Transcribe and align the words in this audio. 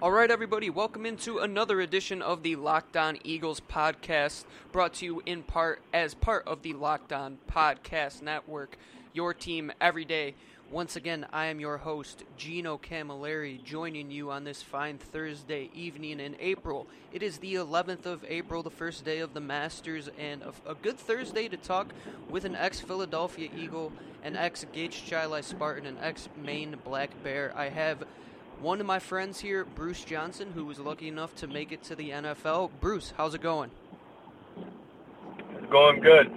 All 0.00 0.12
right, 0.12 0.30
everybody, 0.30 0.70
welcome 0.70 1.04
into 1.04 1.38
another 1.38 1.80
edition 1.80 2.22
of 2.22 2.44
the 2.44 2.54
Locked 2.54 2.96
On 2.96 3.18
Eagles 3.24 3.60
podcast, 3.60 4.44
brought 4.70 4.94
to 4.94 5.04
you 5.04 5.22
in 5.26 5.42
part 5.42 5.82
as 5.92 6.14
part 6.14 6.46
of 6.46 6.62
the 6.62 6.74
Locked 6.74 7.12
On 7.12 7.38
Podcast 7.50 8.22
Network, 8.22 8.78
your 9.12 9.34
team 9.34 9.72
every 9.80 10.04
day. 10.04 10.36
Once 10.70 10.94
again, 10.94 11.26
I 11.32 11.46
am 11.46 11.58
your 11.58 11.78
host, 11.78 12.22
Gino 12.36 12.78
Camilleri, 12.78 13.60
joining 13.64 14.12
you 14.12 14.30
on 14.30 14.44
this 14.44 14.62
fine 14.62 14.98
Thursday 14.98 15.68
evening 15.74 16.20
in 16.20 16.36
April. 16.38 16.86
It 17.12 17.24
is 17.24 17.38
the 17.38 17.56
11th 17.56 18.06
of 18.06 18.24
April, 18.28 18.62
the 18.62 18.70
first 18.70 19.04
day 19.04 19.18
of 19.18 19.34
the 19.34 19.40
Masters, 19.40 20.08
and 20.16 20.44
a, 20.64 20.76
good 20.76 20.96
Thursday 20.98 21.48
to 21.48 21.56
talk 21.56 21.92
with 22.30 22.44
an 22.44 22.54
ex 22.54 22.78
Philadelphia 22.78 23.48
Eagle, 23.58 23.92
an 24.22 24.36
ex 24.36 24.64
Gates 24.72 25.00
Chili 25.00 25.42
Spartan, 25.42 25.86
an 25.86 25.98
ex 26.00 26.28
Maine 26.40 26.76
Black 26.84 27.20
Bear. 27.24 27.52
I 27.56 27.68
have 27.70 28.04
one 28.60 28.80
of 28.80 28.86
my 28.86 28.98
friends 28.98 29.40
here, 29.40 29.64
Bruce 29.64 30.02
Johnson, 30.04 30.50
who 30.52 30.64
was 30.64 30.80
lucky 30.80 31.08
enough 31.08 31.34
to 31.36 31.46
make 31.46 31.70
it 31.72 31.82
to 31.84 31.94
the 31.94 32.10
NFL. 32.10 32.70
Bruce, 32.80 33.12
how's 33.16 33.34
it 33.34 33.40
going? 33.40 33.70
It's 35.56 35.70
going 35.70 36.00
good. 36.00 36.30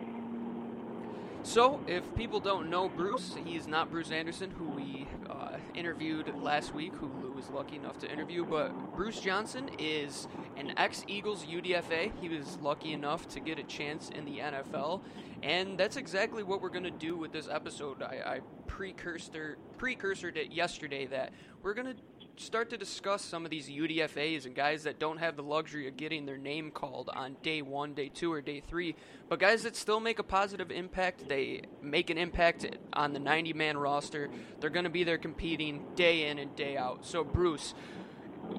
So, 1.44 1.80
if 1.88 2.04
people 2.16 2.40
don't 2.40 2.70
know 2.70 2.88
Bruce, 2.88 3.36
he's 3.44 3.66
not 3.66 3.90
Bruce 3.90 4.12
Anderson, 4.12 4.52
who 4.52 4.70
we 4.70 5.08
uh, 5.28 5.58
interviewed 5.74 6.32
last 6.40 6.76
week, 6.76 6.94
who 6.94 7.08
Lou 7.20 7.32
was 7.32 7.50
lucky 7.50 7.78
enough 7.78 7.98
to 8.00 8.12
interview. 8.12 8.46
But 8.46 8.70
Bruce 8.96 9.20
Johnson 9.20 9.72
is 9.80 10.28
an 10.56 10.74
ex 10.78 11.04
Eagles 11.08 11.44
UDFA. 11.46 12.12
He 12.22 12.30
was 12.30 12.60
lucky 12.62 12.94
enough 12.94 13.28
to 13.30 13.40
get 13.40 13.58
a 13.58 13.64
chance 13.64 14.10
in 14.10 14.26
the 14.26 14.38
NFL. 14.38 15.02
And 15.42 15.80
that's 15.80 15.98
exactly 15.98 16.44
what 16.44 16.62
we're 16.62 16.70
going 16.70 16.84
to 16.84 16.92
do 16.92 17.18
with 17.18 17.32
this 17.32 17.48
episode. 17.50 18.04
I, 18.04 18.22
I 18.24 18.40
precursor, 18.68 19.58
precursored 19.80 20.38
it 20.38 20.52
yesterday 20.52 21.08
that 21.08 21.34
we're 21.64 21.74
going 21.74 21.88
to 21.88 21.96
start 22.38 22.70
to 22.70 22.78
discuss 22.78 23.24
some 23.24 23.46
of 23.46 23.52
these 23.52 23.70
UDFAs 23.70 24.46
and 24.46 24.56
guys 24.56 24.84
that 24.84 25.00
don't 25.00 25.18
have 25.18 25.36
the 25.36 25.44
luxury 25.44 25.88
of 25.88 25.98
getting 25.98 26.26
their 26.26 26.38
name 26.38 26.72
called 26.72 27.10
on 27.14 27.36
day 27.44 27.62
one, 27.62 27.94
day 27.94 28.10
two, 28.10 28.32
or 28.32 28.42
day 28.42 28.60
three, 28.60 28.96
but 29.30 29.40
guys 29.40 29.64
that 29.64 29.76
still 29.76 30.00
make 30.00 30.20
a 30.20 30.24
positive 30.24 30.72
impact. 30.72 31.28
They 31.28 31.64
make 31.82 32.10
an 32.10 32.18
impact 32.18 32.66
on 32.94 33.14
the 33.14 33.20
90 33.20 33.54
man 33.54 33.78
roster. 33.78 34.30
They're 34.60 34.70
going 34.70 34.86
to 34.86 34.90
be 34.90 35.04
there 35.04 35.18
competing 35.18 35.86
day 35.96 36.30
in 36.30 36.40
and 36.40 36.56
day 36.56 36.78
out. 36.78 37.06
So, 37.06 37.24
Bruce, 37.24 37.74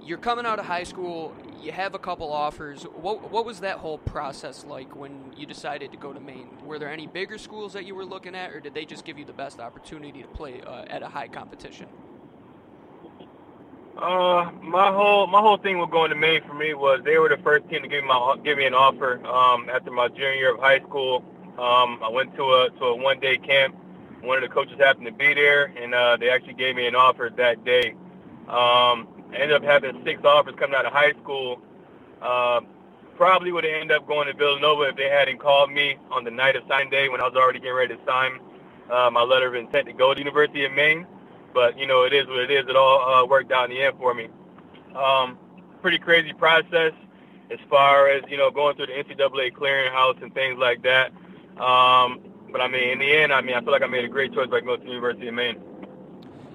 you're 0.05 0.19
coming 0.19 0.47
out 0.47 0.59
of 0.59 0.65
high 0.65 0.85
school, 0.85 1.35
you 1.61 1.73
have 1.73 1.95
a 1.95 1.99
couple 1.99 2.33
offers. 2.33 2.85
What, 2.85 3.31
what 3.31 3.45
was 3.45 3.61
that 3.61 3.79
whole 3.79 3.99
process 3.99 4.65
like 4.65 4.95
when 4.97 5.33
you 5.37 5.47
decided 5.47 5.93
to 5.93 5.99
go 5.99 6.13
to 6.13 6.21
Maine? 6.21 6.49
Were 6.65 6.79
there 6.79 6.91
any 6.91 7.07
bigger 7.07 7.39
schools 7.39 7.73
that 7.73 7.85
you 7.85 7.95
were 7.95 8.05
looking 8.05 8.35
at, 8.35 8.53
or 8.53 8.61
did 8.61 8.75
they 8.75 8.85
just 8.85 9.05
give 9.05 9.19
you 9.19 9.25
the 9.25 9.33
best 9.33 9.61
opportunity 9.61 10.23
to 10.23 10.29
play 10.29 10.61
uh, 10.63 10.85
at 10.87 11.03
a 11.03 11.09
high 11.09 11.29
competition? 11.29 11.89
Uh, 13.97 14.51
my 14.63 14.91
whole 14.91 15.27
my 15.27 15.41
whole 15.41 15.59
thing 15.59 15.79
with 15.79 15.91
going 15.91 16.11
to 16.11 16.17
Maine 16.17 16.43
for 16.47 16.55
me 16.55 16.75
was 16.75 17.03
they 17.05 17.19
were 17.19 17.29
the 17.29 17.37
first 17.43 17.69
team 17.69 17.83
to 17.83 17.89
give 17.89 18.03
me 18.03 18.09
my 18.09 18.37
give 18.43 18.59
me 18.59 18.65
an 18.65 18.75
offer. 18.75 19.25
Um, 19.27 19.69
after 19.69 19.91
my 19.91 20.09
junior 20.09 20.33
year 20.33 20.55
of 20.55 20.61
high 20.61 20.81
school, 20.81 21.25
um, 21.59 22.01
I 22.03 22.09
went 22.11 22.35
to 22.37 22.43
a 22.43 22.71
to 22.79 22.85
a 22.87 22.97
one 22.97 23.21
day 23.21 23.37
camp. 23.37 23.77
One 24.23 24.43
of 24.43 24.49
the 24.49 24.55
coaches 24.55 24.79
happened 24.79 25.07
to 25.07 25.13
be 25.13 25.35
there, 25.35 25.67
and 25.67 25.95
uh, 25.95 26.17
they 26.17 26.31
actually 26.31 26.55
gave 26.55 26.75
me 26.77 26.87
an 26.87 26.95
offer 26.95 27.31
that 27.37 27.65
day. 27.65 27.91
Um, 28.49 29.09
I 29.31 29.37
ended 29.37 29.53
up 29.53 29.65
having 29.65 30.03
six 30.05 30.25
offers 30.25 30.55
coming 30.57 30.75
out 30.75 30.87
of 30.87 30.93
high 30.93 31.13
school. 31.23 31.61
Uh, 32.21 32.61
probably 33.17 33.53
would 33.53 33.65
have 33.65 33.75
ended 33.75 33.97
up 33.97 34.07
going 34.07 34.27
to 34.27 34.35
Villanova 34.35 34.85
if 34.85 34.97
they 34.97 35.09
hadn't 35.09 35.39
called 35.39 35.71
me 35.71 35.97
on 36.11 36.25
the 36.25 36.31
night 36.31 36.57
of 36.57 36.63
sign 36.69 36.89
day 36.89 37.09
when 37.09 37.21
I 37.21 37.25
was 37.25 37.35
already 37.35 37.59
getting 37.59 37.75
ready 37.75 37.97
to 37.97 38.01
sign 38.07 38.41
uh, 38.91 39.11
my 39.11 39.23
letter 39.23 39.49
of 39.49 39.55
intent 39.55 39.87
to 39.87 39.93
go 39.93 40.11
to 40.11 40.15
the 40.15 40.21
University 40.21 40.65
of 40.65 40.73
Maine. 40.73 41.07
But 41.53 41.79
you 41.79 41.87
know, 41.87 42.05
it 42.05 42.13
is 42.13 42.27
what 42.27 42.39
it 42.39 42.51
is. 42.51 42.67
It 42.69 42.77
all 42.77 43.01
uh, 43.01 43.27
worked 43.27 43.53
out 43.53 43.71
in 43.71 43.77
the 43.77 43.83
end 43.83 43.97
for 43.99 44.15
me. 44.15 44.29
Um, 44.95 45.39
pretty 45.81 45.99
crazy 45.99 46.33
process 46.33 46.93
as 47.51 47.59
far 47.69 48.09
as 48.09 48.23
you 48.29 48.37
know 48.37 48.51
going 48.51 48.77
through 48.77 48.87
the 48.87 48.93
NCAA 48.93 49.53
clearinghouse 49.53 50.23
and 50.23 50.33
things 50.35 50.59
like 50.59 50.83
that. 50.83 51.13
Um, 51.61 52.21
but 52.51 52.61
I 52.61 52.69
mean, 52.69 52.91
in 52.91 52.99
the 52.99 53.13
end, 53.13 53.33
I 53.33 53.41
mean, 53.41 53.55
I 53.55 53.61
feel 53.61 53.73
like 53.73 53.83
I 53.83 53.87
made 53.87 54.05
a 54.05 54.09
great 54.09 54.33
choice 54.33 54.49
by 54.49 54.61
going 54.61 54.81
to 54.81 54.85
the 54.85 54.91
University 54.91 55.29
of 55.29 55.35
Maine. 55.35 55.61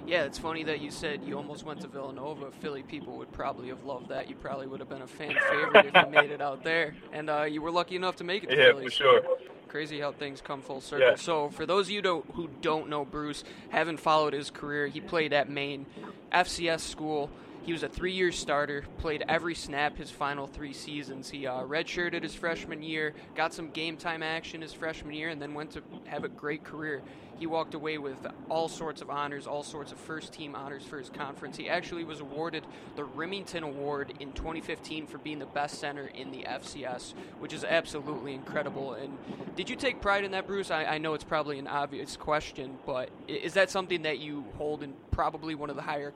Yeah, 0.06 0.24
it's 0.24 0.38
funny 0.38 0.64
that 0.64 0.80
you 0.80 0.90
said 0.90 1.22
you 1.26 1.36
almost 1.36 1.66
went 1.66 1.82
to 1.82 1.88
Villanova. 1.88 2.50
Philly 2.52 2.82
people 2.82 3.18
would 3.18 3.32
probably 3.34 3.68
have 3.68 3.84
loved 3.84 4.08
that. 4.08 4.30
You 4.30 4.36
probably 4.36 4.66
would 4.66 4.80
have 4.80 4.88
been 4.88 5.02
a 5.02 5.08
fan 5.08 5.36
favorite 5.50 5.88
if 5.88 5.94
you 5.94 6.10
made 6.10 6.32
it 6.32 6.42
out 6.42 6.64
there, 6.64 6.96
and 7.12 7.30
uh, 7.30 7.44
you 7.44 7.62
were 7.62 7.72
lucky 7.72 7.98
enough 7.98 8.16
to 8.18 8.24
make 8.24 8.46
it 8.46 8.50
to 8.50 8.56
yeah, 8.56 8.68
Philly. 8.68 8.86
for 8.86 8.92
sure. 8.92 9.22
Crazy 9.68 10.00
how 10.00 10.12
things 10.12 10.42
come 10.42 10.62
full 10.62 10.82
circle. 10.82 11.10
Yeah. 11.10 11.16
So, 11.16 11.50
for 11.50 11.66
those 11.66 11.88
of 11.88 11.92
you 11.92 12.02
don't, 12.02 12.26
who 12.32 12.50
don't 12.62 12.90
know 12.90 13.06
Bruce, 13.06 13.44
haven't 13.70 14.00
followed 14.00 14.34
his 14.34 14.50
career, 14.50 14.88
he 14.88 15.02
played 15.02 15.34
at 15.34 15.50
Maine, 15.50 15.86
FCS 16.32 16.82
school. 16.82 17.30
He 17.68 17.74
was 17.74 17.84
a 17.84 17.90
three-year 17.90 18.32
starter, 18.32 18.86
played 18.98 19.26
every 19.28 19.54
snap 19.54 19.98
his 19.98 20.10
final 20.10 20.48
three 20.48 20.72
seasons. 20.72 21.30
He 21.30 21.46
uh, 21.46 21.64
redshirted 21.64 22.24
his 22.24 22.34
freshman 22.34 22.82
year, 22.82 23.14
got 23.36 23.54
some 23.54 23.72
game 23.72 23.98
time 23.98 24.24
action 24.24 24.62
his 24.62 24.72
freshman 24.72 25.14
year, 25.14 25.28
and 25.28 25.42
then 25.42 25.54
went 25.54 25.72
to 25.72 25.84
have 26.06 26.24
a 26.24 26.30
great 26.30 26.64
career. 26.64 27.02
He 27.38 27.46
walked 27.46 27.74
away 27.74 27.98
with 27.98 28.26
all 28.48 28.70
sorts 28.70 29.02
of 29.02 29.10
honors, 29.10 29.48
all 29.48 29.64
sorts 29.64 29.92
of 29.92 29.98
first 29.98 30.32
team 30.32 30.56
honors 30.56 30.86
for 30.86 30.98
his 30.98 31.10
conference. 31.10 31.58
He 31.58 31.68
actually 31.68 32.06
was 32.06 32.22
awarded 32.22 32.66
the 32.96 33.04
Rimington 33.04 33.64
Award 33.64 34.14
in 34.22 34.32
2015 34.32 35.06
for 35.06 35.18
being 35.18 35.38
the 35.38 35.46
best 35.46 35.78
center 35.78 36.08
in 36.08 36.32
the 36.32 36.46
FCS, 36.46 37.16
which 37.40 37.52
is 37.52 37.66
absolutely 37.66 38.34
incredible. 38.34 38.94
And 38.94 39.18
did 39.58 39.70
you 39.70 39.76
take 39.76 40.02
pride 40.02 40.24
in 40.24 40.32
that, 40.32 40.48
Bruce? 40.48 40.72
I, 40.72 40.86
I 40.86 40.98
know 41.00 41.16
it's 41.16 41.26
probably 41.26 41.60
an 41.60 41.68
obvious 41.68 42.16
question, 42.16 42.78
but 42.86 43.10
is 43.28 43.56
that 43.56 43.70
something 43.70 44.04
that 44.04 44.20
you 44.20 44.46
hold 44.58 44.84
in 44.84 44.94
probably 45.18 45.56
one 45.56 45.72
of 45.72 45.76
the 45.76 45.82
higher 45.82 46.14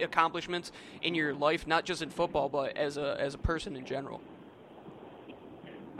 accomplishments 0.00 0.72
in 1.00 1.14
your 1.14 1.32
life, 1.32 1.68
not 1.68 1.84
just 1.84 2.02
in 2.02 2.10
football, 2.10 2.48
but 2.48 2.76
as 2.76 2.96
a 2.96 3.16
as 3.20 3.32
a 3.32 3.38
person 3.38 3.76
in 3.76 3.86
general? 3.86 4.20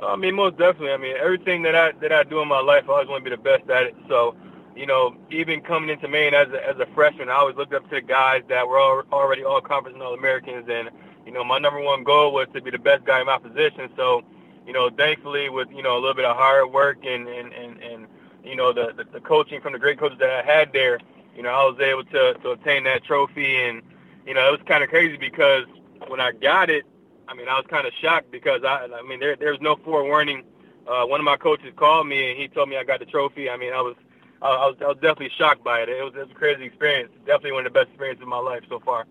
Uh, 0.02 0.06
I 0.08 0.16
mean, 0.16 0.34
most 0.34 0.58
definitely. 0.58 0.90
I 0.90 0.96
mean, 0.96 1.16
everything 1.16 1.62
that 1.62 1.76
I 1.76 1.92
that 2.00 2.10
I 2.10 2.24
do 2.24 2.40
in 2.40 2.48
my 2.48 2.58
life, 2.60 2.86
I 2.88 2.92
always 2.94 3.08
want 3.08 3.24
to 3.24 3.30
be 3.30 3.36
the 3.36 3.40
best 3.40 3.70
at 3.70 3.84
it. 3.84 3.94
So, 4.08 4.34
you 4.74 4.84
know, 4.84 5.16
even 5.30 5.60
coming 5.60 5.90
into 5.90 6.08
Maine 6.08 6.34
as 6.34 6.48
a, 6.48 6.68
as 6.68 6.76
a 6.80 6.86
freshman, 6.92 7.28
I 7.28 7.34
always 7.34 7.54
looked 7.54 7.72
up 7.72 7.84
to 7.84 7.94
the 7.94 8.00
guys 8.00 8.42
that 8.48 8.66
were 8.66 8.80
al- 8.80 9.04
already 9.12 9.44
all 9.44 9.60
conference 9.60 9.94
and 9.94 10.02
all 10.02 10.14
Americans, 10.14 10.68
and 10.68 10.90
you 11.24 11.30
know, 11.30 11.44
my 11.44 11.58
number 11.58 11.80
one 11.80 12.02
goal 12.02 12.32
was 12.32 12.48
to 12.52 12.60
be 12.60 12.72
the 12.72 12.80
best 12.80 13.04
guy 13.04 13.20
in 13.20 13.26
my 13.26 13.38
position. 13.38 13.90
So, 13.96 14.22
you 14.66 14.72
know, 14.72 14.90
thankfully, 14.90 15.50
with 15.50 15.68
you 15.70 15.84
know 15.84 15.94
a 15.94 16.00
little 16.00 16.14
bit 16.14 16.24
of 16.24 16.36
hard 16.36 16.72
work 16.72 16.98
and 17.04 17.28
and 17.28 17.52
and, 17.52 17.80
and 17.80 18.06
you 18.42 18.56
know 18.56 18.72
the, 18.72 18.92
the 18.96 19.04
the 19.04 19.20
coaching 19.20 19.60
from 19.60 19.72
the 19.72 19.78
great 19.78 20.00
coaches 20.00 20.18
that 20.18 20.30
I 20.30 20.42
had 20.42 20.72
there, 20.72 20.98
you 21.36 21.42
know, 21.42 21.50
I 21.50 21.64
was 21.64 21.78
able 21.80 22.04
to 22.04 22.34
to 22.34 22.50
obtain 22.50 22.84
that 22.84 23.04
trophy, 23.04 23.56
and 23.56 23.82
you 24.26 24.34
know, 24.34 24.48
it 24.48 24.52
was 24.52 24.60
kind 24.66 24.82
of 24.82 24.90
crazy 24.90 25.16
because 25.16 25.64
when 26.08 26.20
I 26.20 26.32
got 26.32 26.70
it. 26.70 26.84
I 27.26 27.34
mean, 27.34 27.48
I 27.48 27.54
was 27.54 27.64
kind 27.68 27.86
of 27.86 27.92
shocked 28.00 28.30
because 28.30 28.64
I, 28.64 28.86
I 28.86 29.02
mean, 29.02 29.18
there, 29.18 29.34
there 29.34 29.50
was 29.50 29.60
no 29.60 29.76
forewarning. 29.76 30.44
Uh, 30.86 31.04
one 31.06 31.20
of 31.20 31.24
my 31.24 31.38
coaches 31.38 31.72
called 31.76 32.06
me 32.06 32.30
and 32.30 32.38
he 32.38 32.48
told 32.48 32.68
me 32.68 32.76
I 32.76 32.84
got 32.84 33.00
the 33.00 33.06
trophy. 33.06 33.48
I 33.48 33.56
mean, 33.56 33.72
I 33.72 33.80
was, 33.80 33.96
I 34.42 34.66
was, 34.66 34.76
I 34.82 34.88
was 34.88 34.96
definitely 34.96 35.30
shocked 35.36 35.64
by 35.64 35.80
it. 35.80 35.88
It 35.88 36.04
was, 36.04 36.12
it 36.14 36.18
was 36.18 36.30
a 36.30 36.34
crazy 36.34 36.64
experience. 36.64 37.10
Definitely 37.20 37.52
one 37.52 37.66
of 37.66 37.72
the 37.72 37.78
best 37.78 37.88
experiences 37.88 38.22
of 38.22 38.28
my 38.28 38.38
life 38.38 38.62
so 38.68 38.78
far. 38.80 39.06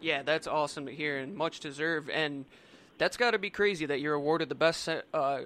Yeah, 0.00 0.22
that's 0.22 0.46
awesome 0.46 0.86
to 0.86 0.92
hear 0.92 1.18
and 1.18 1.34
much 1.34 1.58
deserved. 1.58 2.10
And 2.10 2.44
that's 2.98 3.16
got 3.16 3.32
to 3.32 3.38
be 3.38 3.50
crazy 3.50 3.86
that 3.86 4.00
you're 4.00 4.14
awarded 4.14 4.48
the 4.48 4.54
best 4.54 4.88
uh, 4.88 5.40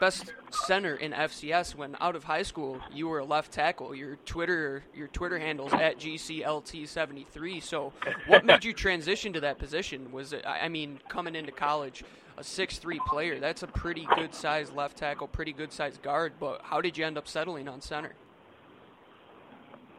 best 0.00 0.32
center 0.50 0.96
in 0.96 1.12
FCS 1.12 1.74
when 1.74 1.94
out 2.00 2.16
of 2.16 2.24
high 2.24 2.42
school 2.42 2.80
you 2.90 3.06
were 3.06 3.20
a 3.20 3.24
left 3.24 3.52
tackle. 3.52 3.94
Your 3.94 4.16
Twitter 4.24 4.82
your 4.94 5.06
Twitter 5.08 5.38
handles 5.38 5.72
at 5.72 5.98
GCLT73. 5.98 7.62
So, 7.62 7.92
what 8.26 8.44
made 8.44 8.64
you 8.64 8.72
transition 8.72 9.32
to 9.34 9.40
that 9.40 9.58
position? 9.58 10.10
Was 10.10 10.32
it? 10.32 10.44
I 10.46 10.68
mean, 10.68 10.98
coming 11.08 11.36
into 11.36 11.52
college, 11.52 12.02
a 12.36 12.42
six-three 12.42 13.00
player. 13.06 13.38
That's 13.38 13.62
a 13.62 13.66
pretty 13.68 14.08
good 14.16 14.34
sized 14.34 14.74
left 14.74 14.96
tackle, 14.96 15.28
pretty 15.28 15.52
good 15.52 15.72
sized 15.72 16.02
guard. 16.02 16.32
But 16.40 16.62
how 16.64 16.80
did 16.80 16.98
you 16.98 17.04
end 17.04 17.18
up 17.18 17.28
settling 17.28 17.68
on 17.68 17.80
center? 17.80 18.14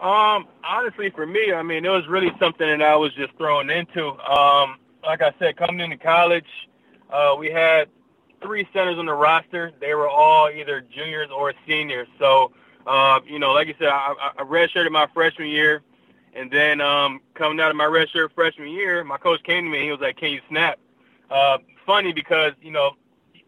Um, 0.01 0.47
honestly, 0.63 1.11
for 1.11 1.27
me, 1.27 1.53
I 1.53 1.61
mean, 1.61 1.85
it 1.85 1.89
was 1.89 2.07
really 2.07 2.31
something 2.39 2.67
that 2.67 2.81
I 2.81 2.95
was 2.95 3.13
just 3.13 3.35
thrown 3.37 3.69
into. 3.69 4.07
Um, 4.07 4.79
like 5.03 5.21
I 5.21 5.31
said, 5.37 5.57
coming 5.57 5.79
into 5.79 5.97
college, 5.97 6.47
uh, 7.11 7.35
we 7.37 7.51
had 7.51 7.87
three 8.41 8.67
centers 8.73 8.97
on 8.97 9.05
the 9.05 9.13
roster. 9.13 9.71
They 9.79 9.93
were 9.95 10.09
all 10.09 10.49
either 10.49 10.81
juniors 10.81 11.29
or 11.29 11.53
seniors. 11.67 12.07
So, 12.19 12.51
uh, 12.87 13.19
you 13.25 13.39
know, 13.39 13.51
like 13.53 13.67
you 13.67 13.75
said, 13.79 13.89
I, 13.89 14.13
I 14.37 14.43
redshirted 14.43 14.91
my 14.91 15.07
freshman 15.13 15.47
year, 15.49 15.81
and 16.33 16.49
then 16.51 16.81
um, 16.81 17.21
coming 17.35 17.59
out 17.59 17.69
of 17.71 17.77
my 17.77 17.85
redshirt 17.85 18.33
freshman 18.33 18.69
year, 18.69 19.03
my 19.03 19.17
coach 19.17 19.43
came 19.43 19.65
to 19.65 19.69
me. 19.69 19.77
and 19.77 19.85
He 19.85 19.91
was 19.91 19.99
like, 20.01 20.17
"Can 20.17 20.31
you 20.31 20.41
snap?" 20.49 20.79
Uh, 21.29 21.59
funny 21.85 22.13
because 22.13 22.53
you 22.61 22.71
know, 22.71 22.91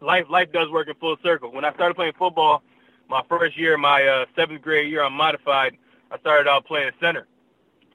life 0.00 0.26
life 0.30 0.52
does 0.52 0.70
work 0.70 0.88
in 0.88 0.94
full 0.94 1.16
circle. 1.22 1.50
When 1.52 1.64
I 1.64 1.72
started 1.74 1.94
playing 1.94 2.14
football, 2.18 2.62
my 3.08 3.22
first 3.28 3.58
year, 3.58 3.76
my 3.76 4.04
uh, 4.04 4.26
seventh 4.36 4.62
grade 4.62 4.90
year, 4.90 5.02
I'm 5.02 5.12
modified. 5.14 5.76
I 6.10 6.18
started 6.18 6.48
out 6.48 6.64
playing 6.66 6.92
center, 7.00 7.26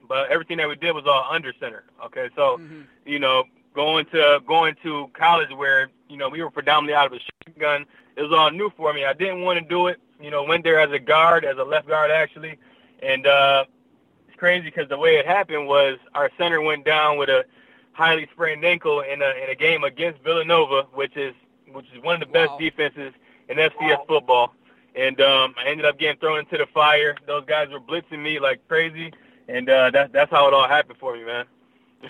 but 0.08 0.30
everything 0.30 0.58
that 0.58 0.68
we 0.68 0.76
did 0.76 0.92
was 0.94 1.06
all 1.08 1.26
under 1.30 1.54
center. 1.60 1.84
Okay, 2.06 2.30
so 2.36 2.58
Mhm. 2.58 2.86
you 3.06 3.20
know, 3.20 3.46
going 3.74 4.06
to 4.08 4.42
going 4.48 4.76
to 4.84 5.10
college 5.14 5.50
where 5.56 5.90
you 6.10 6.18
know 6.18 6.30
we 6.30 6.42
were 6.44 6.52
predominantly 6.52 6.94
out 6.96 7.08
of 7.08 7.14
a 7.14 7.20
shotgun, 7.20 7.86
it 8.16 8.22
was 8.24 8.32
all 8.32 8.52
new 8.52 8.72
for 8.76 8.94
me. 8.94 9.06
I 9.06 9.14
didn't 9.14 9.42
want 9.42 9.60
to 9.60 9.66
do 9.66 9.88
it. 9.88 10.00
You 10.22 10.32
know, 10.32 10.44
went 10.44 10.64
there 10.64 10.80
as 10.80 10.92
a 10.92 11.00
guard, 11.00 11.46
as 11.46 11.58
a 11.58 11.64
left 11.64 11.88
guard 11.88 12.12
actually, 12.12 12.58
and 13.02 13.26
uh, 13.26 13.66
it's 14.28 14.38
crazy 14.38 14.66
because 14.66 14.90
the 14.90 14.98
way 14.98 15.16
it 15.18 15.26
happened 15.26 15.68
was 15.68 15.98
our 16.14 16.30
center 16.38 16.62
went 16.62 16.86
down 16.86 17.18
with 17.18 17.30
a 17.30 17.46
highly 17.94 18.28
sprained 18.34 18.64
ankle 18.66 19.02
in 19.02 19.22
a 19.22 19.30
in 19.44 19.50
a 19.50 19.56
game 19.56 19.84
against 19.84 20.22
Villanova, 20.24 20.84
which 20.94 21.16
is 21.16 21.34
which 21.72 21.86
is 21.96 22.02
one 22.04 22.16
of 22.16 22.20
the 22.22 22.34
best 22.34 22.52
Wow. 22.52 22.58
defenses 22.60 23.14
in 23.48 23.58
FCS 23.58 24.06
football. 24.08 24.54
And 24.96 25.22
um, 25.22 25.54
I 25.58 25.68
ended 25.68 25.86
up 25.86 26.00
getting 26.00 26.20
thrown 26.20 26.40
into 26.40 26.58
the 26.58 26.66
fire. 26.74 27.16
Those 27.28 27.46
guys 27.46 27.70
were 27.70 27.80
blitzing 27.80 28.20
me 28.22 28.40
like 28.40 28.68
crazy, 28.68 29.14
and 29.48 29.70
uh, 29.70 29.92
that's 29.92 30.12
that's 30.12 30.32
how 30.32 30.48
it 30.48 30.54
all 30.54 30.68
happened 30.68 30.98
for 31.00 31.16
me, 31.16 31.24
man. 31.24 31.46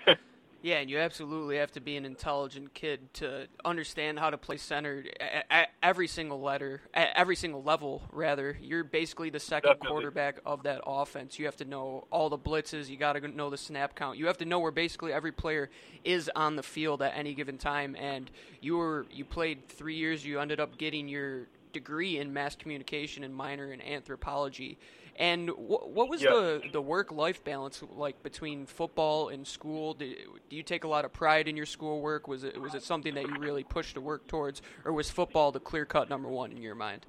Yeah, 0.61 0.79
and 0.79 0.89
you 0.89 0.97
absolutely 0.97 1.57
have 1.57 1.71
to 1.71 1.79
be 1.79 1.95
an 1.95 2.03
intelligent 2.05 2.73
kid 2.73 3.13
to 3.15 3.47
understand 3.63 4.19
how 4.19 4.29
to 4.29 4.37
play 4.37 4.57
center 4.57 5.05
at, 5.19 5.45
at 5.49 5.69
every 5.81 6.07
single 6.07 6.41
letter, 6.41 6.81
at 6.93 7.09
every 7.15 7.37
single 7.37 7.63
level. 7.63 8.01
Rather, 8.11 8.57
you're 8.61 8.83
basically 8.83 9.29
the 9.29 9.39
second 9.39 9.69
Definitely. 9.69 9.89
quarterback 9.89 10.39
of 10.45 10.63
that 10.63 10.81
offense. 10.85 11.39
You 11.39 11.45
have 11.45 11.55
to 11.57 11.65
know 11.65 12.07
all 12.11 12.29
the 12.29 12.37
blitzes. 12.37 12.89
You 12.89 12.97
got 12.97 13.13
to 13.13 13.27
know 13.29 13.49
the 13.49 13.57
snap 13.57 13.95
count. 13.95 14.17
You 14.17 14.27
have 14.27 14.37
to 14.39 14.45
know 14.45 14.59
where 14.59 14.71
basically 14.71 15.13
every 15.13 15.31
player 15.31 15.69
is 16.03 16.29
on 16.35 16.57
the 16.57 16.63
field 16.63 17.01
at 17.01 17.13
any 17.15 17.33
given 17.33 17.57
time. 17.57 17.95
And 17.97 18.29
you 18.59 18.75
were 18.77 19.05
you 19.11 19.23
played 19.23 19.67
three 19.69 19.95
years. 19.95 20.25
You 20.25 20.41
ended 20.41 20.59
up 20.59 20.77
getting 20.77 21.07
your 21.07 21.47
degree 21.71 22.17
in 22.17 22.33
mass 22.33 22.55
communication 22.55 23.23
and 23.23 23.33
minor 23.33 23.71
in 23.71 23.81
anthropology. 23.81 24.77
And 25.15 25.49
wh- 25.49 25.87
what 25.87 26.09
was 26.09 26.21
Yeah. 26.21 26.31
the 26.31 26.61
the 26.71 26.81
work 26.81 27.11
life 27.11 27.43
balance 27.43 27.83
like 27.95 28.21
between 28.23 28.65
football 28.65 29.29
and 29.29 29.45
school? 29.45 29.93
Do, 29.93 30.13
do 30.49 30.55
you 30.55 30.63
take 30.63 30.83
a 30.83 30.87
lot 30.87 31.05
of 31.05 31.11
pride 31.13 31.47
in 31.47 31.57
your 31.57 31.65
schoolwork? 31.65 32.27
Was 32.27 32.43
it 32.43 32.59
was 32.59 32.73
it 32.75 32.83
something 32.83 33.13
that 33.15 33.27
you 33.27 33.37
really 33.39 33.63
pushed 33.63 33.95
to 33.95 34.01
work 34.01 34.27
towards, 34.27 34.61
or 34.85 34.93
was 34.93 35.09
football 35.09 35.51
the 35.51 35.59
clear 35.59 35.85
cut 35.85 36.09
number 36.09 36.29
one 36.29 36.51
in 36.51 36.61
your 36.61 36.75
mind? 36.75 37.05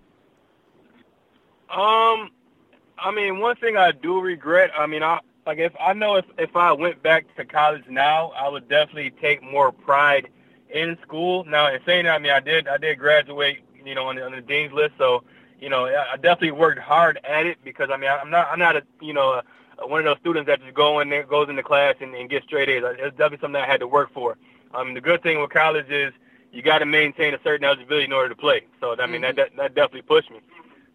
Um, 1.68 2.30
I 2.98 3.12
mean, 3.14 3.38
one 3.38 3.56
thing 3.56 3.76
I 3.76 3.92
do 3.92 4.20
regret. 4.20 4.70
I 4.76 4.86
mean, 4.86 5.02
I 5.02 5.20
like 5.46 5.58
if 5.58 5.72
I 5.80 5.92
know 5.92 6.16
if 6.16 6.24
if 6.38 6.56
I 6.56 6.72
went 6.72 7.02
back 7.02 7.34
to 7.36 7.44
college 7.44 7.84
now, 7.88 8.32
I 8.36 8.48
would 8.48 8.68
definitely 8.68 9.10
take 9.20 9.42
more 9.42 9.70
pride 9.72 10.28
in 10.68 10.98
school. 11.02 11.44
Now, 11.44 11.72
in 11.72 11.80
saying 11.86 12.04
that, 12.04 12.14
I 12.14 12.18
mean, 12.18 12.32
I 12.32 12.40
did 12.40 12.66
I 12.66 12.76
did 12.76 12.98
graduate, 12.98 13.60
you 13.84 13.94
know, 13.94 14.06
on 14.08 14.16
the, 14.16 14.24
on 14.24 14.32
the 14.32 14.40
dean's 14.40 14.72
list, 14.72 14.94
so 14.98 15.22
you 15.60 15.68
know, 15.68 15.86
I 15.86 16.16
definitely 16.16 16.52
worked 16.52 16.80
hard 16.80 17.20
at 17.24 17.46
it 17.46 17.58
because 17.62 17.90
I 17.92 17.96
mean, 17.96 18.10
I'm 18.10 18.30
not 18.30 18.48
I'm 18.50 18.58
not 18.58 18.76
a 18.76 18.82
you 19.00 19.12
know 19.12 19.40
a, 19.78 19.86
one 19.86 20.00
of 20.00 20.04
those 20.04 20.18
students 20.20 20.46
that 20.46 20.60
just 20.62 20.74
go 20.74 21.00
in 21.00 21.10
there 21.10 21.22
goes 21.24 21.48
into 21.48 21.62
class 21.62 21.96
and, 22.00 22.14
and 22.14 22.28
gets 22.30 22.46
straight 22.46 22.68
A's. 22.68 22.82
It's 22.84 23.16
definitely 23.16 23.38
something 23.40 23.60
I 23.60 23.66
had 23.66 23.80
to 23.80 23.86
work 23.86 24.12
for. 24.12 24.36
Um, 24.74 24.94
the 24.94 25.00
good 25.00 25.22
thing 25.22 25.40
with 25.40 25.50
college 25.50 25.88
is 25.90 26.12
you 26.52 26.62
got 26.62 26.78
to 26.78 26.86
maintain 26.86 27.34
a 27.34 27.38
certain 27.44 27.64
eligibility 27.64 28.04
in 28.04 28.12
order 28.12 28.28
to 28.30 28.36
play. 28.36 28.66
So 28.80 28.96
I 28.98 29.06
mean, 29.06 29.20
that, 29.22 29.36
that 29.36 29.56
that 29.56 29.74
definitely 29.74 30.02
pushed 30.02 30.30
me. 30.30 30.40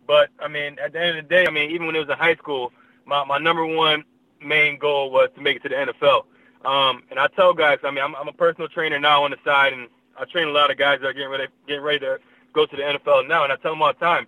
But 0.08 0.30
I 0.40 0.48
mean, 0.48 0.78
at 0.84 0.94
the 0.94 1.00
end 1.00 1.18
of 1.18 1.26
the 1.26 1.30
day, 1.30 1.46
I 1.48 1.52
mean, 1.52 1.72
even 1.72 1.88
when 1.88 1.96
it 1.96 2.00
was 2.00 2.10
in 2.10 2.18
high 2.18 2.36
school, 2.36 2.72
my 3.06 3.24
my 3.24 3.38
number 3.38 3.66
one 3.66 4.04
main 4.42 4.78
goal 4.78 5.12
was 5.12 5.30
to 5.36 5.42
make 5.42 5.58
it 5.58 5.64
to 5.64 5.70
the 5.70 5.76
NFL. 5.76 6.24
Um, 6.66 7.04
and 7.12 7.20
I 7.20 7.28
tell 7.28 7.54
guys, 7.54 7.80
I 7.84 7.92
mean, 7.92 8.04
I'm, 8.04 8.16
I'm 8.16 8.28
a 8.28 8.34
personal 8.34 8.68
trainer 8.68 9.00
now 9.00 9.24
on 9.24 9.32
the 9.32 9.38
side, 9.46 9.74
and 9.74 9.88
I 10.20 10.26
train 10.26 10.48
a 10.48 10.52
lot 10.52 10.72
of 10.72 10.78
guys 10.78 11.00
that 11.02 11.08
are 11.08 11.14
getting 11.14 11.30
ready 11.30 11.48
getting 11.68 11.84
ready 11.84 12.00
to 12.00 12.20
go 12.54 12.66
to 12.66 12.76
the 12.76 12.82
NFL 12.82 13.28
now. 13.28 13.44
And 13.44 13.54
I 13.54 13.58
tell 13.58 13.72
them 13.72 13.82
all 13.82 13.94
the 13.94 14.00
time, 14.00 14.28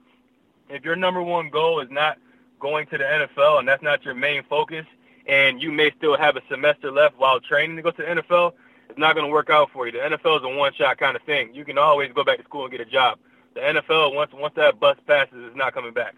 if 0.69 0.83
your 0.83 0.95
number 0.95 1.21
one 1.21 1.49
goal 1.49 1.79
is 1.79 1.89
not 1.89 2.17
going 2.59 2.87
to 2.87 2.97
the 2.97 3.03
NFL 3.03 3.59
and 3.59 3.67
that's 3.67 3.83
not 3.83 4.03
your 4.03 4.13
main 4.13 4.43
focus, 4.49 4.85
and 5.27 5.61
you 5.61 5.71
may 5.71 5.91
still 5.97 6.17
have 6.17 6.35
a 6.35 6.41
semester 6.49 6.91
left 6.91 7.17
while 7.17 7.39
training 7.39 7.75
to 7.75 7.81
go 7.81 7.91
to 7.91 8.01
the 8.01 8.21
NFL, 8.21 8.53
it's 8.89 8.97
not 8.97 9.15
going 9.15 9.27
to 9.27 9.31
work 9.31 9.49
out 9.49 9.69
for 9.71 9.85
you. 9.85 9.91
The 9.91 9.99
NFL 9.99 10.37
is 10.37 10.43
a 10.43 10.57
one-shot 10.57 10.97
kind 10.97 11.15
of 11.15 11.21
thing. 11.23 11.53
You 11.53 11.65
can 11.65 11.77
always 11.77 12.11
go 12.13 12.23
back 12.23 12.37
to 12.37 12.43
school 12.43 12.63
and 12.63 12.71
get 12.71 12.81
a 12.81 12.85
job. 12.85 13.19
The 13.53 13.61
NFL, 13.61 14.15
once 14.15 14.31
once 14.33 14.53
that 14.55 14.79
bus 14.79 14.97
passes, 15.05 15.33
is 15.33 15.55
not 15.55 15.73
coming 15.73 15.93
back. 15.93 16.15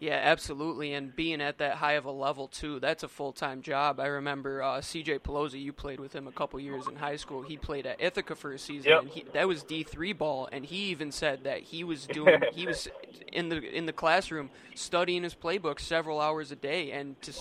Yeah, 0.00 0.18
absolutely. 0.22 0.94
And 0.94 1.14
being 1.14 1.42
at 1.42 1.58
that 1.58 1.74
high 1.76 1.92
of 1.92 2.06
a 2.06 2.10
level 2.10 2.48
too, 2.48 2.80
that's 2.80 3.02
a 3.02 3.08
full 3.08 3.32
time 3.32 3.60
job. 3.60 4.00
I 4.00 4.06
remember 4.06 4.62
uh, 4.62 4.80
C.J. 4.80 5.18
Pelosi. 5.18 5.60
You 5.62 5.74
played 5.74 6.00
with 6.00 6.14
him 6.14 6.26
a 6.26 6.32
couple 6.32 6.58
years 6.58 6.86
in 6.88 6.96
high 6.96 7.16
school. 7.16 7.42
He 7.42 7.58
played 7.58 7.84
at 7.84 8.00
Ithaca 8.00 8.34
for 8.34 8.50
a 8.52 8.58
season, 8.58 8.90
Yep. 8.92 9.00
and 9.02 9.10
he, 9.10 9.24
that 9.34 9.46
was 9.46 9.62
D 9.62 9.82
three 9.82 10.14
ball. 10.14 10.48
And 10.50 10.64
he 10.64 10.84
even 10.86 11.12
said 11.12 11.44
that 11.44 11.60
he 11.60 11.84
was 11.84 12.06
doing, 12.06 12.40
he 12.54 12.66
was 12.66 12.88
in 13.30 13.50
the 13.50 13.58
in 13.62 13.84
the 13.84 13.92
classroom 13.92 14.48
studying 14.74 15.22
his 15.22 15.34
playbook 15.34 15.78
several 15.78 16.18
hours 16.18 16.50
a 16.50 16.56
day, 16.56 16.92
and 16.92 17.20
to 17.20 17.32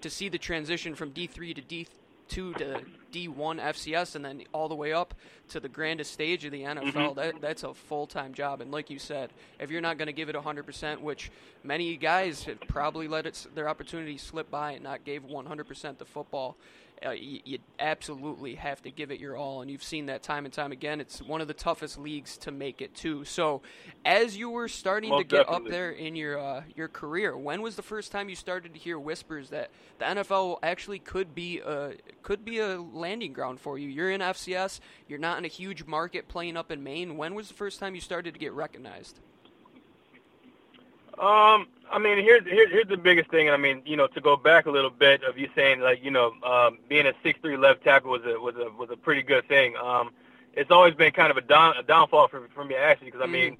to 0.00 0.08
see 0.08 0.30
the 0.30 0.38
transition 0.38 0.94
from 0.94 1.10
D 1.10 1.26
three 1.26 1.52
to 1.52 1.60
D 1.60 1.86
two 2.28 2.52
to 2.54 2.80
D 3.12 3.28
one 3.28 3.58
FCS, 3.58 4.14
and 4.14 4.24
then 4.24 4.42
all 4.52 4.68
the 4.68 4.74
way 4.74 4.92
up 4.92 5.14
to 5.48 5.60
the 5.60 5.68
grandest 5.68 6.12
stage 6.12 6.44
of 6.44 6.52
the 6.52 6.62
NFL. 6.62 6.92
Mm-hmm. 6.92 7.14
That 7.14 7.40
that's 7.40 7.62
a 7.62 7.74
full 7.74 8.06
time 8.06 8.34
job. 8.34 8.60
And 8.60 8.70
like 8.70 8.90
you 8.90 8.98
said, 8.98 9.30
if 9.58 9.70
you're 9.70 9.80
not 9.80 9.98
going 9.98 10.06
to 10.06 10.12
give 10.12 10.28
it 10.28 10.36
hundred 10.36 10.66
percent, 10.66 11.00
which 11.00 11.30
many 11.62 11.96
guys 11.96 12.44
have 12.44 12.60
probably 12.68 13.08
let 13.08 13.26
it, 13.26 13.46
their 13.54 13.68
opportunity 13.68 14.18
slip 14.18 14.50
by 14.50 14.72
and 14.72 14.84
not 14.84 15.04
gave 15.04 15.24
one 15.24 15.46
hundred 15.46 15.66
percent 15.66 15.98
to 15.98 16.04
football. 16.04 16.56
Uh, 17.04 17.10
you, 17.10 17.40
you 17.44 17.58
absolutely 17.78 18.54
have 18.54 18.80
to 18.82 18.90
give 18.90 19.10
it 19.10 19.20
your 19.20 19.36
all, 19.36 19.60
and 19.60 19.70
you've 19.70 19.82
seen 19.82 20.06
that 20.06 20.22
time 20.22 20.46
and 20.46 20.54
time 20.54 20.72
again. 20.72 20.98
It's 20.98 21.20
one 21.20 21.42
of 21.42 21.48
the 21.48 21.54
toughest 21.54 21.98
leagues 21.98 22.38
to 22.38 22.50
make 22.50 22.80
it 22.80 22.94
to. 22.96 23.24
So, 23.24 23.60
as 24.04 24.36
you 24.36 24.48
were 24.48 24.66
starting 24.66 25.10
to 25.10 25.16
Most 25.16 25.28
get 25.28 25.48
up 25.48 25.66
there 25.66 25.90
in 25.90 26.16
your 26.16 26.38
uh, 26.38 26.62
your 26.74 26.88
career, 26.88 27.36
when 27.36 27.60
was 27.60 27.76
the 27.76 27.82
first 27.82 28.12
time 28.12 28.30
you 28.30 28.36
started 28.36 28.72
to 28.72 28.80
hear 28.80 28.98
whispers 28.98 29.50
that 29.50 29.70
the 29.98 30.06
NFL 30.06 30.58
actually 30.62 30.98
could 30.98 31.34
be 31.34 31.60
a 31.60 31.92
could 32.22 32.46
be 32.46 32.60
a 32.60 32.80
landing 32.80 33.34
ground 33.34 33.60
for 33.60 33.78
you? 33.78 33.88
You're 33.88 34.10
in 34.10 34.22
FCS, 34.22 34.80
you're 35.06 35.18
not 35.18 35.36
in 35.36 35.44
a 35.44 35.48
huge 35.48 35.84
market 35.84 36.28
playing 36.28 36.56
up 36.56 36.70
in 36.70 36.82
Maine. 36.82 37.18
When 37.18 37.34
was 37.34 37.48
the 37.48 37.54
first 37.54 37.78
time 37.78 37.94
you 37.94 38.00
started 38.00 38.32
to 38.32 38.40
get 38.40 38.54
recognized? 38.54 39.20
Um, 41.18 41.68
I 41.90 41.98
mean, 41.98 42.18
here's 42.18 42.44
here's 42.44 42.70
here's 42.70 42.88
the 42.88 42.96
biggest 42.96 43.30
thing. 43.30 43.50
I 43.50 43.56
mean, 43.56 43.82
you 43.84 43.96
know, 43.96 44.06
to 44.08 44.20
go 44.20 44.36
back 44.36 44.66
a 44.66 44.70
little 44.70 44.90
bit 44.90 45.22
of 45.22 45.38
you 45.38 45.48
saying 45.54 45.80
like, 45.80 46.04
you 46.04 46.10
know, 46.10 46.32
um, 46.42 46.78
being 46.88 47.06
a 47.06 47.12
six 47.22 47.38
three 47.40 47.56
left 47.56 47.84
tackle 47.84 48.10
was 48.10 48.22
a 48.24 48.38
was 48.40 48.54
a 48.56 48.70
was 48.76 48.90
a 48.90 48.96
pretty 48.96 49.22
good 49.22 49.46
thing. 49.48 49.76
Um, 49.76 50.10
it's 50.54 50.70
always 50.70 50.94
been 50.94 51.12
kind 51.12 51.30
of 51.30 51.36
a 51.36 51.42
down 51.42 51.76
a 51.76 51.82
downfall 51.82 52.28
for 52.28 52.48
for 52.54 52.64
me 52.64 52.74
actually 52.74 53.06
because 53.06 53.20
I 53.22 53.26
mean, 53.26 53.56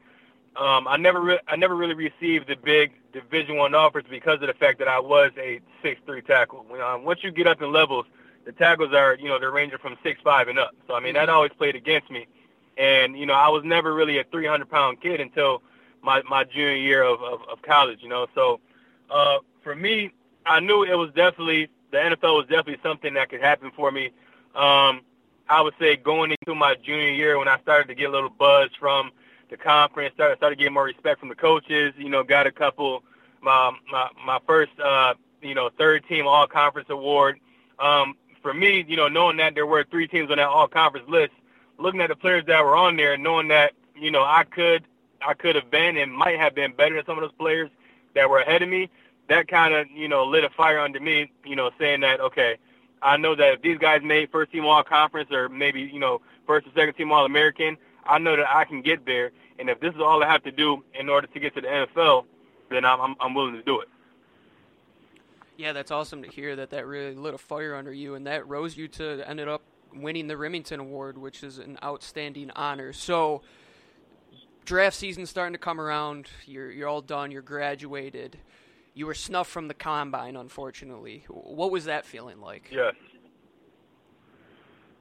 um, 0.57 0.89
I 0.89 0.97
never 0.97 1.21
re- 1.21 1.41
I 1.47 1.57
never 1.57 1.77
really 1.77 1.95
received 1.95 2.49
the 2.49 2.57
big 2.57 2.93
Division 3.13 3.57
One 3.57 3.75
offers 3.75 4.05
because 4.09 4.41
of 4.41 4.49
the 4.49 4.55
fact 4.55 4.79
that 4.81 4.89
I 4.89 4.99
was 4.99 5.31
a 5.39 5.61
six 5.83 6.01
three 6.07 6.23
tackle. 6.23 6.65
When, 6.69 6.81
um, 6.81 7.05
once 7.05 7.23
you 7.23 7.31
get 7.31 7.47
up 7.47 7.63
in 7.63 7.73
levels, 7.73 8.07
the 8.45 8.53
tackles 8.53 8.93
are 8.93 9.17
you 9.17 9.29
know 9.29 9.39
they're 9.39 9.51
ranging 9.51 9.79
from 9.79 9.97
six 10.03 10.21
five 10.23 10.49
and 10.49 10.59
up. 10.59 10.75
So 10.89 10.95
I 10.95 11.01
mean 11.01 11.15
that 11.15 11.29
always 11.29 11.53
played 11.57 11.77
against 11.77 12.11
me, 12.11 12.27
and 12.77 13.17
you 13.19 13.27
know 13.27 13.35
I 13.35 13.49
was 13.49 13.63
never 13.65 13.95
really 13.95 14.19
a 14.19 14.25
300 14.25 14.69
pound 14.69 15.01
kid 15.01 15.21
until 15.21 15.63
my 16.07 16.23
my 16.23 16.45
junior 16.45 16.77
year 16.77 17.03
of, 17.03 17.21
of, 17.21 17.41
of 17.51 17.61
college, 17.63 17.99
you 18.01 18.09
know. 18.09 18.29
So 18.35 18.61
uh, 19.11 19.39
for 19.63 19.75
me, 19.75 20.13
I 20.47 20.61
knew 20.61 20.85
it 20.85 20.95
was 20.95 21.11
definitely 21.15 21.69
the 21.91 21.99
NFL 21.99 22.37
was 22.37 22.47
definitely 22.49 22.79
something 22.83 23.15
that 23.15 23.29
could 23.29 23.43
happen 23.43 23.73
for 23.75 23.91
me. 23.91 24.07
Um, 24.55 25.03
I 25.49 25.61
would 25.61 25.75
say 25.79 25.97
going 25.97 26.31
into 26.31 26.55
my 26.55 26.77
junior 26.77 27.11
year 27.11 27.39
when 27.39 27.49
I 27.49 27.59
started 27.61 27.89
to 27.89 27.95
get 27.95 28.09
a 28.09 28.13
little 28.13 28.31
buzz 28.31 28.71
from 28.79 29.11
the 29.51 29.57
conference, 29.57 30.15
started 30.15 30.37
started 30.39 30.59
getting 30.59 30.73
more 30.73 30.85
respect 30.85 31.21
from 31.21 31.29
the 31.29 31.35
coaches. 31.35 31.93
You 31.99 32.09
know, 32.09 32.23
got 32.23 32.47
a 32.47 32.53
couple 32.53 33.03
my 33.43 33.73
my 33.91 34.09
my 34.25 34.39
first 34.47 34.79
uh, 34.79 35.15
you 35.43 35.55
know 35.55 35.71
third 35.77 36.07
team 36.07 36.27
all 36.27 36.47
conference 36.47 36.89
award. 36.89 37.41
Um, 37.81 38.15
for 38.43 38.55
me, 38.55 38.85
you 38.87 38.97
know, 38.97 39.09
knowing 39.09 39.39
that 39.39 39.57
there 39.57 39.67
were 39.67 39.85
three 39.91 40.07
teams 40.07 40.31
on 40.31 40.37
that 40.37 40.47
all 40.47 40.69
conference 40.69 41.09
list, 41.09 41.33
looking 41.79 42.01
at 42.01 42.09
the 42.09 42.17
players 42.17 42.45
that 42.47 42.65
were 42.65 42.77
on 42.77 42.97
there, 42.97 43.15
and 43.15 43.23
knowing 43.25 43.49
that 43.49 43.73
you 43.97 44.13
know 44.13 44.23
I 44.23 44.45
could 44.45 44.85
I 45.21 45.35
could 45.35 45.55
have 45.55 45.71
been 45.71 45.97
and 45.97 46.13
might 46.13 46.39
have 46.39 46.55
been 46.55 46.73
better 46.73 46.97
than 46.97 47.07
some 47.07 47.19
of 47.19 47.23
those 47.23 47.37
players 47.39 47.71
that 48.15 48.29
were 48.29 48.39
ahead 48.39 48.63
of 48.63 48.69
me. 48.69 48.91
That 49.29 49.49
kind 49.49 49.75
of 49.75 49.91
you 49.91 50.09
know 50.09 50.25
lit 50.25 50.45
a 50.45 50.51
fire 50.51 50.79
under 50.79 51.01
me. 51.01 51.31
You 51.45 51.57
know, 51.57 51.71
saying 51.79 52.01
that 52.01 52.21
okay, 52.21 52.59
I 53.03 53.17
know 53.17 53.35
that 53.35 53.55
if 53.55 53.63
these 53.63 53.79
guys 53.79 54.03
made 54.03 54.31
first 54.31 54.53
team 54.53 54.65
all 54.65 54.83
conference 54.83 55.31
or 55.33 55.49
maybe 55.49 55.83
you 55.83 55.99
know 55.99 56.21
first 56.47 56.67
or 56.67 56.71
second 56.75 56.95
team 56.95 57.13
all 57.13 57.25
American, 57.25 57.77
I 58.05 58.19
know 58.19 58.37
that 58.37 58.49
I 58.49 58.65
can 58.65 58.83
get 58.83 59.05
there. 59.05 59.33
And 59.59 59.71
if 59.71 59.81
this 59.81 59.95
is 59.95 60.01
all 60.01 60.23
I 60.23 60.29
have 60.29 60.43
to 60.45 60.53
do 60.53 60.85
in 60.99 61.09
order 61.09 61.27
to 61.27 61.41
get 61.41 61.55
to 61.55 61.61
the 61.61 61.67
NFL, 61.69 62.27
then 62.71 62.85
I'm 62.85 63.01
I'm, 63.01 63.17
I'm 63.21 63.35
willing 63.35 63.55
to 63.55 63.63
do 63.63 63.81
it. 63.81 63.89
Yeah, 65.57 65.73
that's 65.73 65.91
awesome 65.91 66.23
to 66.23 66.29
hear 66.29 66.55
that 66.57 66.71
that 66.71 66.87
really 66.87 67.15
lit 67.15 67.35
a 67.35 67.39
fire 67.39 67.75
under 67.75 67.93
you, 67.93 68.15
and 68.15 68.27
that 68.27 68.47
rose 68.47 68.77
you 68.77 68.89
to 68.89 69.27
ended 69.29 69.49
up 69.49 69.63
winning 69.95 70.27
the 70.27 70.35
Rimington 70.35 70.79
Award, 70.79 71.19
which 71.19 71.43
is 71.43 71.59
an 71.59 71.79
outstanding 71.83 72.51
honor. 72.51 72.93
So, 72.93 73.43
draft 74.67 74.97
season's 74.97 75.31
starting 75.31 75.55
to 75.55 75.59
come 75.59 75.81
around. 75.81 76.29
You're 76.45 76.71
you're 76.71 76.89
all 76.89 77.01
done. 77.01 77.31
You're 77.31 77.43
graduated. 77.43 78.37
You 78.93 79.07
were 79.07 79.15
snuffed 79.15 79.51
from 79.51 79.69
the 79.69 79.75
combine, 79.75 80.37
unfortunately. 80.37 81.25
What 81.29 81.71
was 81.71 81.85
that 81.87 82.05
feeling 82.05 82.41
like? 82.41 82.69
Yes. 82.71 82.95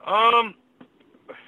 Um, 0.06 0.54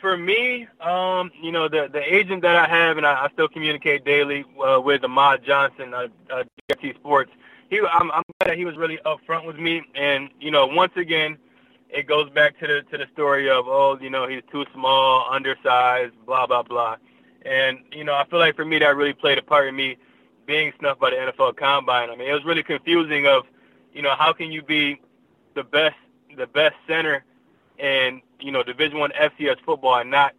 for 0.01 0.17
me, 0.17 0.67
um, 0.81 1.31
you 1.41 1.51
know, 1.51 1.67
the 1.67 1.88
the 1.91 2.01
agent 2.13 2.41
that 2.41 2.55
I 2.55 2.67
have 2.67 2.97
and 2.97 3.05
I, 3.05 3.25
I 3.25 3.29
still 3.33 3.47
communicate 3.47 4.03
daily 4.03 4.43
uh, 4.65 4.81
with 4.81 5.03
Ahmad 5.03 5.43
Johnson, 5.45 5.93
uh, 5.93 6.07
uh, 6.31 6.43
DFT 6.69 6.95
Sports. 6.95 7.31
He, 7.69 7.79
I'm, 7.79 8.12
I'm 8.12 8.24
glad 8.39 8.51
that 8.51 8.57
he 8.57 8.65
was 8.65 8.77
really 8.77 8.97
upfront 9.05 9.45
with 9.45 9.57
me, 9.57 9.83
and 9.93 10.29
you 10.39 10.51
know, 10.51 10.67
once 10.67 10.93
again, 10.95 11.38
it 11.89 12.07
goes 12.07 12.29
back 12.29 12.57
to 12.59 12.67
the 12.67 12.81
to 12.91 12.97
the 12.97 13.07
story 13.13 13.50
of 13.50 13.67
oh, 13.67 13.97
you 14.01 14.09
know, 14.09 14.27
he's 14.27 14.43
too 14.51 14.65
small, 14.74 15.27
undersized, 15.29 16.13
blah 16.25 16.47
blah 16.47 16.63
blah, 16.63 16.95
and 17.47 17.79
you 17.91 18.03
know, 18.03 18.13
I 18.13 18.25
feel 18.25 18.39
like 18.39 18.55
for 18.55 18.65
me 18.65 18.79
that 18.79 18.95
really 18.95 19.13
played 19.13 19.37
a 19.37 19.41
part 19.41 19.67
in 19.67 19.75
me 19.75 19.97
being 20.45 20.73
snuffed 20.79 20.99
by 20.99 21.11
the 21.11 21.15
NFL 21.15 21.57
Combine. 21.57 22.09
I 22.09 22.15
mean, 22.15 22.29
it 22.29 22.33
was 22.33 22.45
really 22.45 22.63
confusing. 22.63 23.25
Of, 23.27 23.45
you 23.93 24.01
know, 24.01 24.15
how 24.17 24.33
can 24.33 24.51
you 24.51 24.61
be 24.61 25.01
the 25.55 25.63
best 25.63 25.95
the 26.35 26.47
best 26.47 26.75
center 26.87 27.23
in 27.79 28.21
you 28.39 28.51
know 28.51 28.63
Division 28.63 28.99
One 28.99 29.11
FCS 29.11 29.57
football 29.65 29.95
and 29.95 30.11
not 30.11 30.33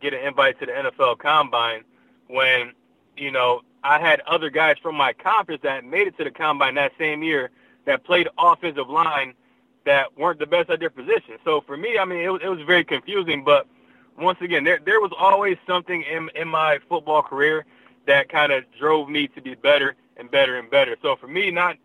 get 0.00 0.14
an 0.14 0.20
invite 0.20 0.58
to 0.60 0.66
the 0.66 0.72
NFL 0.72 1.18
Combine 1.18 1.84
when 2.28 2.72
you 3.16 3.30
know 3.30 3.62
I 3.82 4.00
had 4.00 4.20
other 4.20 4.50
guys 4.50 4.76
from 4.80 4.94
my 4.94 5.12
conference 5.12 5.62
that 5.62 5.84
made 5.84 6.06
it 6.06 6.16
to 6.18 6.24
the 6.24 6.30
Combine 6.30 6.74
that 6.76 6.92
same 6.98 7.22
year 7.22 7.50
that 7.84 8.04
played 8.04 8.28
offensive 8.38 8.88
line 8.88 9.34
that 9.84 10.16
weren't 10.16 10.38
the 10.38 10.46
best 10.46 10.70
at 10.70 10.80
their 10.80 10.90
position. 10.90 11.36
So 11.44 11.60
for 11.60 11.76
me, 11.76 11.98
I 11.98 12.06
mean, 12.06 12.20
it 12.20 12.28
was, 12.28 12.40
it 12.42 12.48
was 12.48 12.60
very 12.66 12.84
confusing. 12.84 13.44
But 13.44 13.66
once 14.18 14.40
again, 14.40 14.64
there 14.64 14.80
there 14.84 15.00
was 15.00 15.12
always 15.18 15.56
something 15.66 16.02
in 16.02 16.30
in 16.34 16.48
my 16.48 16.78
football 16.88 17.22
career 17.22 17.64
that 18.06 18.28
kind 18.28 18.52
of 18.52 18.64
drove 18.78 19.08
me 19.08 19.28
to 19.28 19.40
be 19.40 19.54
better 19.54 19.96
and 20.16 20.30
better 20.30 20.56
and 20.58 20.70
better. 20.70 20.96
So 21.02 21.16
for 21.16 21.26
me, 21.26 21.50
not 21.50 21.76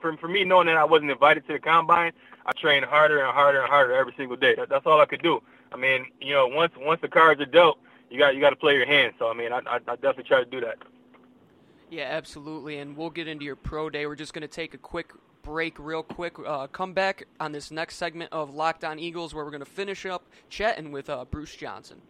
for 0.00 0.16
for 0.16 0.28
me 0.28 0.44
knowing 0.44 0.66
that 0.66 0.76
I 0.76 0.84
wasn't 0.84 1.10
invited 1.10 1.46
to 1.46 1.54
the 1.54 1.58
combine, 1.58 2.12
I 2.46 2.52
trained 2.52 2.84
harder 2.84 3.24
and 3.24 3.32
harder 3.32 3.60
and 3.60 3.68
harder 3.68 3.94
every 3.94 4.14
single 4.16 4.36
day. 4.36 4.54
That, 4.54 4.68
that's 4.68 4.86
all 4.86 5.00
I 5.00 5.06
could 5.06 5.22
do. 5.22 5.42
I 5.72 5.76
mean, 5.76 6.06
you 6.20 6.34
know, 6.34 6.46
once 6.46 6.72
once 6.76 7.00
the 7.00 7.08
cards 7.08 7.40
are 7.40 7.46
dealt, 7.46 7.78
you 8.10 8.18
got 8.18 8.34
you 8.34 8.40
got 8.40 8.50
to 8.50 8.56
play 8.56 8.74
your 8.74 8.86
hand. 8.86 9.14
So 9.18 9.28
I 9.28 9.34
mean, 9.34 9.52
I, 9.52 9.58
I, 9.66 9.76
I 9.76 9.96
definitely 9.96 10.24
try 10.24 10.44
to 10.44 10.50
do 10.50 10.60
that. 10.60 10.78
Yeah, 11.90 12.04
absolutely. 12.04 12.78
And 12.78 12.96
we'll 12.96 13.10
get 13.10 13.28
into 13.28 13.44
your 13.44 13.56
pro 13.56 13.88
day. 13.88 14.06
We're 14.06 14.14
just 14.14 14.34
going 14.34 14.42
to 14.42 14.48
take 14.48 14.74
a 14.74 14.78
quick 14.78 15.12
break, 15.48 15.78
real 15.78 16.02
quick. 16.02 16.34
Uh, 16.46 16.66
come 16.66 16.92
back 16.92 17.26
on 17.40 17.52
this 17.52 17.70
next 17.70 17.96
segment 17.96 18.30
of 18.34 18.54
Locked 18.54 18.84
On 18.84 18.98
Eagles, 18.98 19.32
where 19.32 19.46
we're 19.46 19.50
going 19.50 19.60
to 19.60 19.64
finish 19.64 20.04
up 20.04 20.26
chatting 20.50 20.92
with 20.92 21.08
uh, 21.08 21.24
Bruce 21.24 21.56
Johnson. 21.56 22.02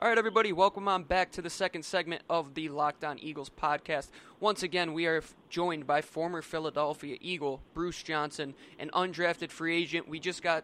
All 0.00 0.08
right, 0.08 0.16
everybody, 0.16 0.52
welcome 0.52 0.86
on 0.86 1.02
back 1.02 1.32
to 1.32 1.42
the 1.42 1.50
second 1.50 1.84
segment 1.84 2.22
of 2.30 2.54
the 2.54 2.68
Locked 2.68 3.02
On 3.02 3.18
Eagles 3.18 3.50
podcast. 3.50 4.10
Once 4.38 4.62
again, 4.62 4.92
we 4.92 5.06
are 5.06 5.24
joined 5.50 5.88
by 5.88 6.02
former 6.02 6.40
Philadelphia 6.40 7.16
Eagle 7.20 7.60
Bruce 7.74 8.00
Johnson, 8.04 8.54
an 8.78 8.90
undrafted 8.94 9.50
free 9.50 9.76
agent. 9.76 10.06
We 10.06 10.20
just 10.20 10.40
got 10.40 10.62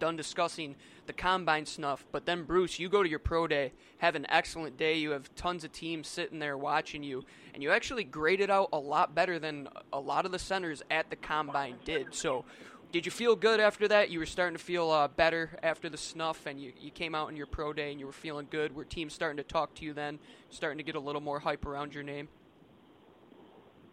done 0.00 0.16
discussing 0.16 0.74
the 1.06 1.12
combine 1.12 1.64
snuff, 1.64 2.04
but 2.10 2.26
then 2.26 2.42
Bruce, 2.42 2.80
you 2.80 2.88
go 2.88 3.04
to 3.04 3.08
your 3.08 3.20
pro 3.20 3.46
day, 3.46 3.72
have 3.98 4.16
an 4.16 4.26
excellent 4.28 4.76
day. 4.76 4.98
You 4.98 5.12
have 5.12 5.32
tons 5.36 5.62
of 5.62 5.70
teams 5.70 6.08
sitting 6.08 6.40
there 6.40 6.58
watching 6.58 7.04
you, 7.04 7.24
and 7.54 7.62
you 7.62 7.70
actually 7.70 8.02
graded 8.02 8.50
out 8.50 8.70
a 8.72 8.78
lot 8.80 9.14
better 9.14 9.38
than 9.38 9.68
a 9.92 10.00
lot 10.00 10.26
of 10.26 10.32
the 10.32 10.40
centers 10.40 10.82
at 10.90 11.08
the 11.08 11.14
combine 11.14 11.76
did. 11.84 12.12
So, 12.16 12.44
did 12.92 13.06
you 13.06 13.10
feel 13.10 13.34
good 13.34 13.58
after 13.58 13.88
that? 13.88 14.10
You 14.10 14.18
were 14.18 14.26
starting 14.26 14.56
to 14.56 14.62
feel 14.62 14.90
uh, 14.90 15.08
better 15.08 15.58
after 15.62 15.88
the 15.88 15.96
snuff, 15.96 16.44
and 16.46 16.60
you, 16.60 16.72
you 16.78 16.90
came 16.90 17.14
out 17.14 17.30
in 17.30 17.36
your 17.36 17.46
pro 17.46 17.72
day 17.72 17.90
and 17.90 17.98
you 17.98 18.06
were 18.06 18.12
feeling 18.12 18.46
good. 18.50 18.76
Were 18.76 18.84
teams 18.84 19.14
starting 19.14 19.38
to 19.38 19.42
talk 19.42 19.74
to 19.76 19.84
you 19.84 19.94
then, 19.94 20.18
starting 20.50 20.76
to 20.76 20.84
get 20.84 20.94
a 20.94 21.00
little 21.00 21.22
more 21.22 21.40
hype 21.40 21.64
around 21.64 21.94
your 21.94 22.02
name? 22.02 22.28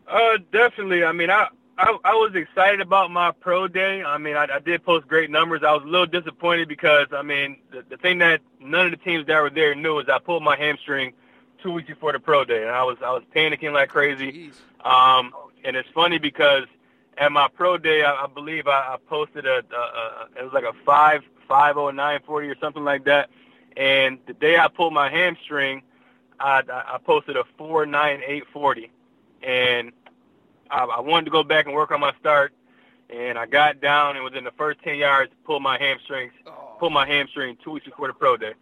Uh, 0.05 0.37
definitely. 0.51 1.05
I 1.05 1.13
mean, 1.13 1.29
I, 1.29 1.47
I 1.77 1.97
I 2.03 2.13
was 2.15 2.35
excited 2.35 2.81
about 2.81 3.09
my 3.09 3.31
pro 3.31 3.67
day. 3.69 4.03
I 4.03 4.17
mean, 4.17 4.35
I, 4.35 4.47
I 4.55 4.59
did 4.59 4.83
post 4.83 5.07
great 5.07 5.29
numbers. 5.29 5.61
I 5.63 5.71
was 5.71 5.83
a 5.83 5.87
little 5.87 6.07
disappointed 6.07 6.67
because 6.67 7.07
I 7.13 7.21
mean, 7.21 7.57
the, 7.71 7.85
the 7.87 7.97
thing 7.97 8.17
that 8.17 8.41
none 8.59 8.87
of 8.87 8.91
the 8.91 8.97
teams 8.97 9.27
that 9.27 9.41
were 9.41 9.49
there 9.49 9.75
knew 9.75 9.99
is 9.99 10.09
I 10.09 10.19
pulled 10.19 10.43
my 10.43 10.57
hamstring 10.57 11.13
two 11.63 11.71
weeks 11.71 11.87
before 11.87 12.11
the 12.11 12.19
pro 12.19 12.43
day, 12.43 12.63
and 12.63 12.71
I 12.71 12.83
was 12.83 12.97
I 13.05 13.11
was 13.11 13.23
panicking 13.33 13.71
like 13.71 13.89
crazy. 13.89 14.51
Um, 14.83 15.33
and 15.63 15.75
it's 15.75 15.89
funny 15.93 16.17
because 16.17 16.65
at 17.19 17.31
my 17.31 17.47
pro 17.53 17.77
day, 17.77 18.03
I, 18.03 18.23
I 18.23 18.27
believe 18.27 18.67
I, 18.67 18.93
I 18.93 18.97
posted 19.07 19.45
a, 19.45 19.61
a, 19.71 19.77
a 19.77 20.27
it 20.39 20.43
was 20.43 20.53
like 20.53 20.63
a 20.63 20.73
five 20.85 21.21
five 21.47 21.77
oh 21.77 21.91
nine 21.91 22.21
forty 22.25 22.47
or 22.47 22.55
something 22.59 22.83
like 22.83 23.03
that. 23.05 23.29
And 23.77 24.17
the 24.25 24.33
day 24.33 24.57
I 24.57 24.67
pulled 24.69 24.93
my 24.93 25.09
hamstring, 25.09 25.83
I, 26.39 26.63
I 26.69 26.97
posted 27.05 27.35
a 27.35 27.43
four 27.57 27.85
nine 27.85 28.21
eight 28.25 28.45
forty, 28.53 28.89
and 29.43 29.91
I, 30.71 30.85
I 30.85 30.99
wanted 31.01 31.25
to 31.25 31.31
go 31.31 31.43
back 31.43 31.65
and 31.65 31.75
work 31.75 31.91
on 31.91 31.99
my 31.99 32.13
start. 32.19 32.53
And 33.09 33.37
I 33.37 33.47
got 33.47 33.81
down 33.81 34.15
and 34.15 34.23
within 34.23 34.43
the 34.43 34.51
first 34.51 34.79
ten 34.83 34.97
yards, 34.97 35.31
pulled 35.43 35.63
my 35.63 35.77
hamstrings, 35.77 36.31
pulled 36.79 36.93
my 36.93 37.07
hamstring 37.07 37.57
two 37.63 37.71
weeks 37.71 37.85
before 37.85 38.07
the 38.07 38.13
pro 38.13 38.37
day. 38.37 38.53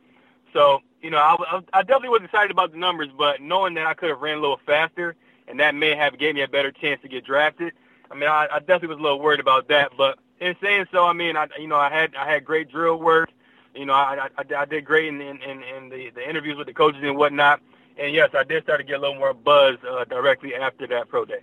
So 0.52 0.82
you 1.02 1.12
know, 1.12 1.20
I, 1.20 1.62
I 1.74 1.84
definitely 1.84 2.10
was 2.10 2.24
excited 2.24 2.50
about 2.50 2.72
the 2.72 2.80
numbers, 2.80 3.10
but 3.16 3.40
knowing 3.40 3.76
that 3.76 3.86
I 3.86 3.94
could 3.94 4.10
have 4.10 4.20
ran 4.20 4.40
a 4.40 4.42
little 4.42 4.60
faster 4.66 5.16
and 5.48 5.60
that 5.60 5.76
may 5.76 5.96
have 5.96 6.18
gave 6.18 6.34
me 6.34 6.42
a 6.42 6.48
better 6.48 6.72
chance 6.72 7.02
to 7.04 7.08
get 7.08 7.24
drafted, 7.24 7.74
I 8.12 8.16
mean, 8.16 8.30
I, 8.30 8.48
I 8.52 8.60
definitely 8.60 8.90
was 8.90 9.00
a 9.00 9.02
little 9.02 9.20
worried 9.20 9.40
about 9.40 9.68
that. 9.70 9.92
But 9.98 10.20
in 10.40 10.56
saying 10.62 10.86
so, 10.92 11.06
I 11.06 11.14
mean, 11.14 11.36
I 11.36 11.48
you 11.60 11.68
know, 11.68 11.78
I 11.78 11.90
had 11.90 12.16
I 12.16 12.32
had 12.32 12.46
great 12.46 12.70
drill 12.70 13.00
work. 13.00 13.30
You 13.76 13.86
know, 13.86 13.94
I 13.94 14.30
I, 14.38 14.44
I 14.56 14.66
did 14.66 14.86
great 14.86 15.08
in, 15.08 15.22
in 15.22 15.42
in 15.42 15.90
the 15.90 16.10
the 16.12 16.28
interviews 16.28 16.58
with 16.58 16.68
the 16.68 16.74
coaches 16.74 17.02
and 17.04 17.18
whatnot. 17.18 17.62
And 17.98 18.14
yes, 18.14 18.30
I 18.34 18.44
did 18.44 18.64
start 18.64 18.80
to 18.80 18.84
get 18.86 18.98
a 18.98 19.02
little 19.02 19.16
more 19.16 19.34
buzz 19.34 19.78
uh, 19.88 20.06
directly 20.06 20.54
after 20.54 20.86
that 20.88 21.10
pro 21.10 21.26
day. 21.26 21.42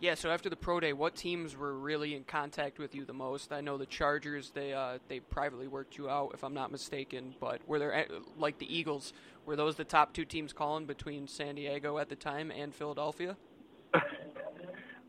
Yeah, 0.00 0.14
so 0.14 0.30
after 0.30 0.50
the 0.50 0.56
pro 0.56 0.80
day, 0.80 0.92
what 0.92 1.14
teams 1.16 1.56
were 1.56 1.72
really 1.72 2.14
in 2.14 2.24
contact 2.24 2.78
with 2.78 2.94
you 2.94 3.04
the 3.06 3.14
most? 3.14 3.52
I 3.52 3.62
know 3.62 3.78
the 3.78 3.86
Chargers; 3.86 4.50
they 4.50 4.72
uh, 4.72 4.98
they 5.08 5.20
privately 5.20 5.66
worked 5.66 5.96
you 5.96 6.10
out, 6.10 6.32
if 6.34 6.44
I'm 6.44 6.54
not 6.54 6.70
mistaken. 6.70 7.34
But 7.40 7.66
were 7.66 7.78
there 7.78 8.06
like 8.36 8.58
the 8.58 8.72
Eagles? 8.72 9.12
Were 9.46 9.56
those 9.56 9.76
the 9.76 9.84
top 9.84 10.12
two 10.12 10.24
teams 10.24 10.52
calling 10.52 10.84
between 10.84 11.26
San 11.26 11.54
Diego 11.54 11.98
at 11.98 12.08
the 12.08 12.16
time 12.16 12.50
and 12.50 12.74
Philadelphia? 12.74 13.36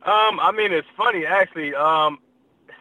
Um, 0.06 0.40
I 0.40 0.52
mean, 0.52 0.72
it's 0.72 0.88
funny 0.96 1.26
actually. 1.26 1.74
Um, 1.74 2.20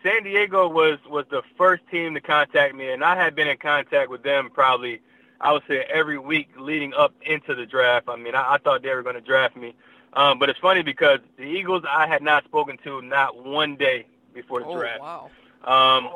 San 0.02 0.23
Diego 0.25 0.69
was 0.69 0.99
was 1.09 1.25
the 1.31 1.43
first 1.57 1.83
team 1.90 2.12
to 2.14 2.21
contact 2.21 2.75
me, 2.75 2.90
and 2.90 3.02
I 3.02 3.16
had 3.16 3.35
been 3.35 3.49
in 3.49 3.57
contact 3.57 4.11
with 4.11 4.23
them 4.23 4.50
probably, 4.52 5.00
I 5.40 5.52
would 5.52 5.62
say, 5.66 5.87
every 5.90 6.19
week 6.19 6.50
leading 6.59 6.93
up 6.93 7.14
into 7.23 7.54
the 7.54 7.64
draft. 7.64 8.11
I 8.11 8.16
mean, 8.16 8.35
I, 8.35 8.54
I 8.54 8.59
thought 8.59 8.83
they 8.83 8.95
were 8.95 9.02
going 9.02 9.14
to 9.14 9.23
draft 9.23 9.57
me, 9.57 9.75
um, 10.12 10.38
but 10.38 10.50
it's 10.50 10.59
funny 10.59 10.83
because 10.83 11.21
the 11.38 11.45
Eagles 11.45 11.85
I 11.88 12.07
had 12.07 12.23
not 12.23 12.45
spoken 12.45 12.76
to 12.85 13.00
not 13.00 13.43
one 13.43 13.76
day 13.76 14.07
before 14.35 14.61
the 14.61 14.66
oh, 14.66 14.76
draft. 14.78 15.00
wow. 15.00 15.31
Um, 15.64 16.11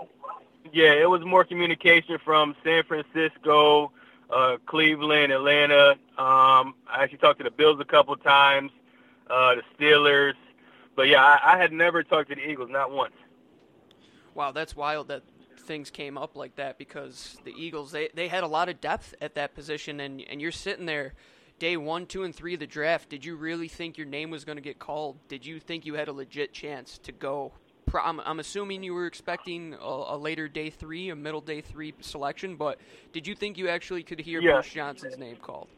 yeah, 0.75 0.93
it 0.93 1.09
was 1.09 1.25
more 1.25 1.45
communication 1.45 2.19
from 2.23 2.55
San 2.62 2.83
Francisco, 2.85 3.93
uh, 4.29 4.59
Cleveland, 4.67 5.33
Atlanta. 5.33 5.93
Um, 6.19 6.75
I 6.87 6.99
actually 6.99 7.19
talked 7.19 7.38
to 7.38 7.45
the 7.45 7.50
Bills 7.50 7.81
a 7.81 7.87
couple 7.87 8.15
times, 8.17 8.71
uh, 9.31 9.55
the 9.55 9.62
Steelers. 9.79 10.35
But 10.99 11.07
yeah, 11.07 11.23
I, 11.23 11.55
I 11.55 11.59
had 11.59 11.73
never 11.73 12.02
talked 12.02 12.28
to 12.31 12.35
the 12.35 12.45
Eagles, 12.45 12.71
not 12.73 12.90
once. 12.90 13.14
Wow, 14.35 14.50
that's 14.50 14.75
wild 14.75 15.07
that 15.07 15.23
things 15.57 15.90
came 15.90 16.19
up 16.19 16.35
like 16.35 16.57
that 16.57 16.76
because 16.76 17.38
the 17.45 17.52
Eagles 17.57 17.93
they, 17.93 18.09
they 18.14 18.26
had 18.26 18.43
a 18.43 18.49
lot 18.49 18.69
of 18.69 18.81
depth 18.81 19.14
at 19.21 19.37
that 19.37 19.55
position 19.55 20.00
and 20.00 20.21
and 20.28 20.40
you're 20.40 20.50
sitting 20.50 20.87
there 20.87 21.14
day 21.61 21.76
one, 21.76 22.05
two, 22.05 22.25
and 22.25 22.35
three 22.35 22.55
of 22.55 22.61
the 22.61 22.67
draft. 22.67 23.11
Did 23.11 23.25
you 23.25 23.37
really 23.37 23.69
think 23.69 23.97
your 23.97 24.09
name 24.09 24.28
was 24.31 24.45
going 24.45 24.57
to 24.57 24.62
get 24.62 24.81
called? 24.81 25.19
Did 25.28 25.47
you 25.47 25.61
think 25.61 25.87
you 25.87 25.95
had 25.95 26.09
a 26.09 26.12
legit 26.12 26.52
chance 26.52 26.99
to 27.05 27.12
go? 27.12 27.52
I'm, 27.95 28.19
I'm 28.19 28.40
assuming 28.40 28.83
you 28.83 28.93
were 28.93 29.07
expecting 29.07 29.75
a, 29.81 29.87
a, 29.87 30.17
later 30.19 30.49
day 30.49 30.69
three, 30.69 31.11
a 31.11 31.17
middle 31.17 31.40
day 31.40 31.61
three 31.61 31.95
selection, 32.00 32.57
but 32.57 32.81
did 33.12 33.25
you 33.25 33.37
think 33.37 33.57
you 33.57 33.69
actually 33.69 34.02
could 34.02 34.19
hear 34.19 34.40
yeah. 34.40 34.55
Bruce 34.55 34.71
Johnson's 34.71 35.17
name 35.17 35.37
called? 35.37 35.69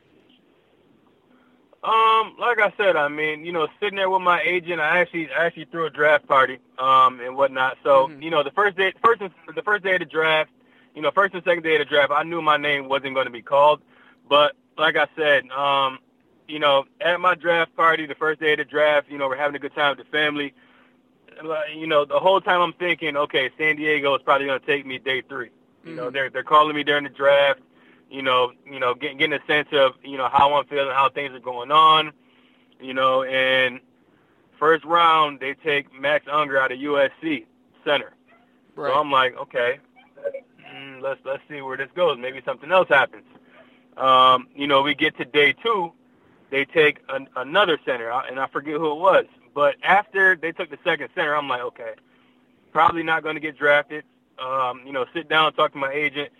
Um, 1.83 2.37
like 2.39 2.61
I 2.61 2.73
said, 2.77 2.97
I 2.97 3.09
mean, 3.09 3.47
you 3.47 3.53
know, 3.53 3.67
sitting 3.81 3.97
there 3.97 4.11
with 4.11 4.21
my 4.21 4.43
agent, 4.43 4.81
I 4.83 4.99
actually 4.99 5.33
I 5.33 5.47
actually 5.47 5.65
threw 5.65 5.87
a 5.87 5.91
draft 5.91 6.29
party, 6.29 6.59
um, 6.79 7.21
and 7.21 7.37
whatnot. 7.37 7.79
So, 7.83 8.07
mm-hmm. 8.07 8.21
you 8.21 8.31
know, 8.31 8.43
the 8.43 8.51
first 8.51 8.77
day, 8.77 8.93
first 9.03 9.23
and, 9.23 9.31
the 9.55 9.63
first 9.63 9.83
day 9.83 9.95
of 9.95 10.01
the 10.01 10.05
draft, 10.05 10.51
you 10.95 11.01
know, 11.01 11.11
first 11.11 11.33
and 11.33 11.43
second 11.43 11.63
day 11.63 11.77
of 11.77 11.79
the 11.79 11.87
draft, 11.87 12.13
I 12.13 12.23
knew 12.23 12.43
my 12.43 12.59
name 12.59 12.89
wasn't 12.89 13.15
going 13.15 13.27
to 13.27 13.33
be 13.33 13.41
called. 13.41 13.81
But 14.29 14.57
like 14.77 14.97
I 14.97 15.07
said, 15.17 15.49
um, 15.51 16.01
you 16.49 16.59
know, 16.59 16.85
at 17.01 17.19
my 17.19 17.35
draft 17.35 17.75
party, 17.75 18.05
the 18.05 18.15
first 18.15 18.41
day 18.41 18.53
of 18.53 18.59
the 18.59 18.65
draft, 18.67 19.11
you 19.11 19.17
know, 19.17 19.29
we're 19.29 19.39
having 19.39 19.57
a 19.57 19.59
good 19.59 19.75
time 19.75 19.97
with 19.97 20.07
the 20.07 20.11
family. 20.13 20.53
You 21.75 21.87
know, 21.87 22.05
the 22.05 22.19
whole 22.19 22.43
time 22.43 22.61
I'm 22.61 22.75
thinking, 22.75 23.17
okay, 23.17 23.51
San 23.57 23.77
Diego 23.77 24.15
is 24.15 24.23
probably 24.23 24.49
going 24.49 24.61
to 24.61 24.67
take 24.67 24.85
me 24.85 24.99
day 24.99 25.23
three. 25.23 25.49
You 25.83 25.93
mm-hmm. 25.93 25.97
know, 25.97 26.11
they're 26.11 26.29
they're 26.29 26.43
calling 26.43 26.77
me 26.77 26.85
during 26.85 27.05
the 27.05 27.11
draft 27.11 27.61
you 28.11 28.23
know, 28.23 28.53
you 28.71 28.81
know, 28.81 28.95
getting 28.95 29.19
getting 29.19 29.39
a 29.39 29.47
sense 29.47 29.69
of 29.73 29.93
you 30.03 30.19
know 30.19 30.29
how 30.29 30.55
I'm 30.55 30.67
feeling, 30.67 30.95
how 30.95 31.09
things 31.09 31.33
are 31.35 31.41
going 31.41 31.71
on, 31.71 32.13
you 32.81 32.93
know, 32.93 33.23
and 33.23 33.81
first 34.59 34.85
round 34.85 35.41
they 35.41 35.55
take 35.55 35.93
Max 35.99 36.27
Unger 36.31 36.61
out 36.61 36.73
of 36.73 36.79
USC 36.79 37.47
center. 37.85 38.13
Right. 38.75 38.93
So 38.93 38.99
I'm 38.99 39.11
like, 39.11 39.37
okay, 39.37 39.79
mm, 40.75 41.01
let's 41.01 41.21
let's 41.25 41.43
see 41.49 41.61
where 41.61 41.77
this 41.77 41.89
goes. 41.95 42.19
Maybe 42.19 42.43
something 42.45 42.71
else 42.71 42.89
happens. 42.89 43.25
Um, 43.97 44.49
you 44.55 44.67
know, 44.67 44.83
we 44.83 44.95
get 44.95 45.17
to 45.19 45.25
day 45.25 45.53
two, 45.53 45.93
they 46.51 46.65
take 46.65 47.01
an, 47.09 47.29
another 47.37 47.79
center, 47.85 48.11
and 48.11 48.41
I 48.41 48.47
forget 48.49 48.75
who 48.75 48.93
it 48.93 48.99
was. 48.99 49.27
But 49.55 49.77
after 49.83 50.37
they 50.37 50.53
took 50.53 50.71
the 50.71 50.79
second 50.85 51.09
center, 51.15 51.37
I'm 51.37 51.49
like, 51.49 51.61
okay, 51.61 51.93
probably 52.73 53.03
not 53.03 53.23
going 53.23 53.35
to 53.35 53.41
get 53.41 53.59
drafted. 53.59 54.05
Um, 54.39 54.83
you 54.87 54.93
know, 54.93 55.05
sit 55.13 55.29
down, 55.29 55.53
talk 55.53 55.73
to 55.73 55.79
my 55.79 55.93
agent 55.93 56.31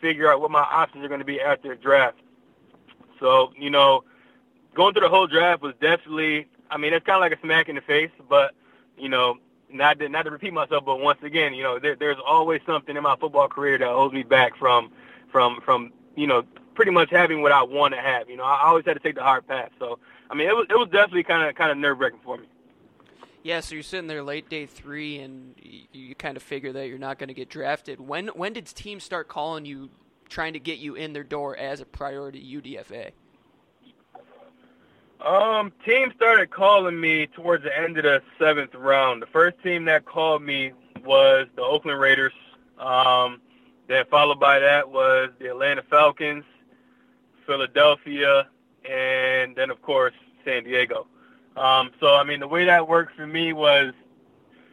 figure 0.00 0.32
out 0.32 0.40
what 0.40 0.50
my 0.50 0.60
options 0.62 1.04
are 1.04 1.08
going 1.08 1.20
to 1.20 1.26
be 1.26 1.40
after 1.40 1.68
the 1.68 1.74
draft. 1.74 2.18
So, 3.20 3.52
you 3.58 3.70
know, 3.70 4.04
going 4.74 4.94
through 4.94 5.02
the 5.02 5.08
whole 5.08 5.26
draft 5.26 5.62
was 5.62 5.74
definitely, 5.80 6.46
I 6.70 6.76
mean, 6.76 6.92
it's 6.92 7.04
kind 7.04 7.16
of 7.16 7.20
like 7.20 7.32
a 7.32 7.40
smack 7.40 7.68
in 7.68 7.74
the 7.74 7.80
face, 7.80 8.10
but, 8.28 8.54
you 8.96 9.08
know, 9.08 9.38
not 9.70 9.98
to, 9.98 10.08
not 10.08 10.22
to 10.22 10.30
repeat 10.30 10.52
myself, 10.52 10.84
but 10.84 11.00
once 11.00 11.18
again, 11.22 11.54
you 11.54 11.62
know, 11.62 11.78
there, 11.78 11.96
there's 11.96 12.16
always 12.24 12.60
something 12.64 12.96
in 12.96 13.02
my 13.02 13.16
football 13.16 13.48
career 13.48 13.78
that 13.78 13.88
holds 13.88 14.14
me 14.14 14.22
back 14.22 14.56
from, 14.56 14.90
from, 15.30 15.60
from, 15.62 15.92
you 16.16 16.26
know, 16.26 16.44
pretty 16.74 16.90
much 16.90 17.10
having 17.10 17.42
what 17.42 17.52
I 17.52 17.62
want 17.62 17.94
to 17.94 18.00
have. 18.00 18.30
You 18.30 18.36
know, 18.36 18.44
I 18.44 18.62
always 18.66 18.84
had 18.84 18.94
to 18.94 19.00
take 19.00 19.16
the 19.16 19.22
hard 19.22 19.46
path. 19.46 19.70
So, 19.78 19.98
I 20.30 20.34
mean, 20.34 20.48
it 20.48 20.54
was, 20.54 20.66
it 20.70 20.78
was 20.78 20.88
definitely 20.90 21.24
kind 21.24 21.48
of, 21.48 21.54
kind 21.54 21.70
of 21.70 21.78
nerve 21.78 21.98
wracking 21.98 22.20
for 22.24 22.38
me. 22.38 22.46
Yeah, 23.42 23.60
so 23.60 23.74
you're 23.74 23.84
sitting 23.84 24.08
there 24.08 24.22
late 24.22 24.48
day 24.48 24.66
three, 24.66 25.18
and 25.18 25.54
you, 25.62 25.82
you 25.92 26.14
kind 26.14 26.36
of 26.36 26.42
figure 26.42 26.72
that 26.72 26.88
you're 26.88 26.98
not 26.98 27.18
going 27.18 27.28
to 27.28 27.34
get 27.34 27.48
drafted. 27.48 28.00
When 28.00 28.28
when 28.28 28.52
did 28.52 28.66
teams 28.66 29.04
start 29.04 29.28
calling 29.28 29.64
you, 29.64 29.90
trying 30.28 30.54
to 30.54 30.60
get 30.60 30.78
you 30.78 30.94
in 30.94 31.12
their 31.12 31.24
door 31.24 31.56
as 31.56 31.80
a 31.80 31.86
priority 31.86 32.42
UDFA? 32.42 33.12
Um, 35.24 35.72
teams 35.84 36.14
started 36.14 36.50
calling 36.50 37.00
me 37.00 37.26
towards 37.26 37.64
the 37.64 37.76
end 37.76 37.96
of 37.98 38.04
the 38.04 38.22
seventh 38.38 38.74
round. 38.74 39.20
The 39.20 39.26
first 39.26 39.60
team 39.62 39.84
that 39.86 40.04
called 40.04 40.42
me 40.42 40.72
was 41.04 41.46
the 41.56 41.62
Oakland 41.62 41.98
Raiders. 41.98 42.32
Um, 42.78 43.40
then 43.88 44.04
followed 44.10 44.38
by 44.38 44.60
that 44.60 44.88
was 44.90 45.30
the 45.40 45.50
Atlanta 45.50 45.82
Falcons, 45.82 46.44
Philadelphia, 47.46 48.46
and 48.88 49.56
then 49.56 49.70
of 49.70 49.82
course 49.82 50.14
San 50.44 50.64
Diego. 50.64 51.06
Um, 51.58 51.90
so 52.00 52.14
I 52.14 52.24
mean, 52.24 52.40
the 52.40 52.48
way 52.48 52.64
that 52.66 52.86
worked 52.86 53.16
for 53.16 53.26
me 53.26 53.52
was 53.52 53.92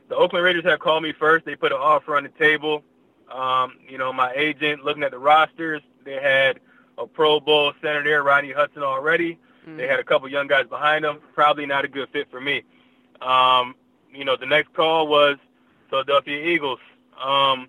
the 0.09 0.15
Oakland 0.15 0.45
Raiders 0.45 0.63
had 0.63 0.79
called 0.79 1.03
me 1.03 1.13
first. 1.13 1.45
They 1.45 1.55
put 1.55 1.71
an 1.71 1.79
offer 1.79 2.15
on 2.15 2.23
the 2.23 2.29
table. 2.29 2.83
Um, 3.31 3.73
you 3.87 3.97
know, 3.97 4.13
my 4.13 4.31
agent 4.33 4.85
looking 4.85 5.03
at 5.03 5.11
the 5.11 5.17
rosters, 5.17 5.81
they 6.03 6.21
had 6.21 6.59
a 6.97 7.07
Pro 7.07 7.39
Bowl 7.39 7.73
center 7.81 8.03
there, 8.03 8.23
Rodney 8.23 8.51
Hudson 8.51 8.83
already. 8.83 9.39
Mm. 9.67 9.77
They 9.77 9.87
had 9.87 9.99
a 9.99 10.03
couple 10.03 10.29
young 10.29 10.47
guys 10.47 10.67
behind 10.67 11.03
them. 11.03 11.19
Probably 11.33 11.65
not 11.65 11.85
a 11.85 11.87
good 11.87 12.07
fit 12.09 12.29
for 12.29 12.39
me. 12.39 12.63
Um, 13.21 13.75
you 14.13 14.23
know, 14.23 14.37
the 14.37 14.45
next 14.45 14.73
call 14.73 15.07
was 15.07 15.37
Philadelphia 15.89 16.45
Eagles. 16.45 16.79
Um, 17.21 17.67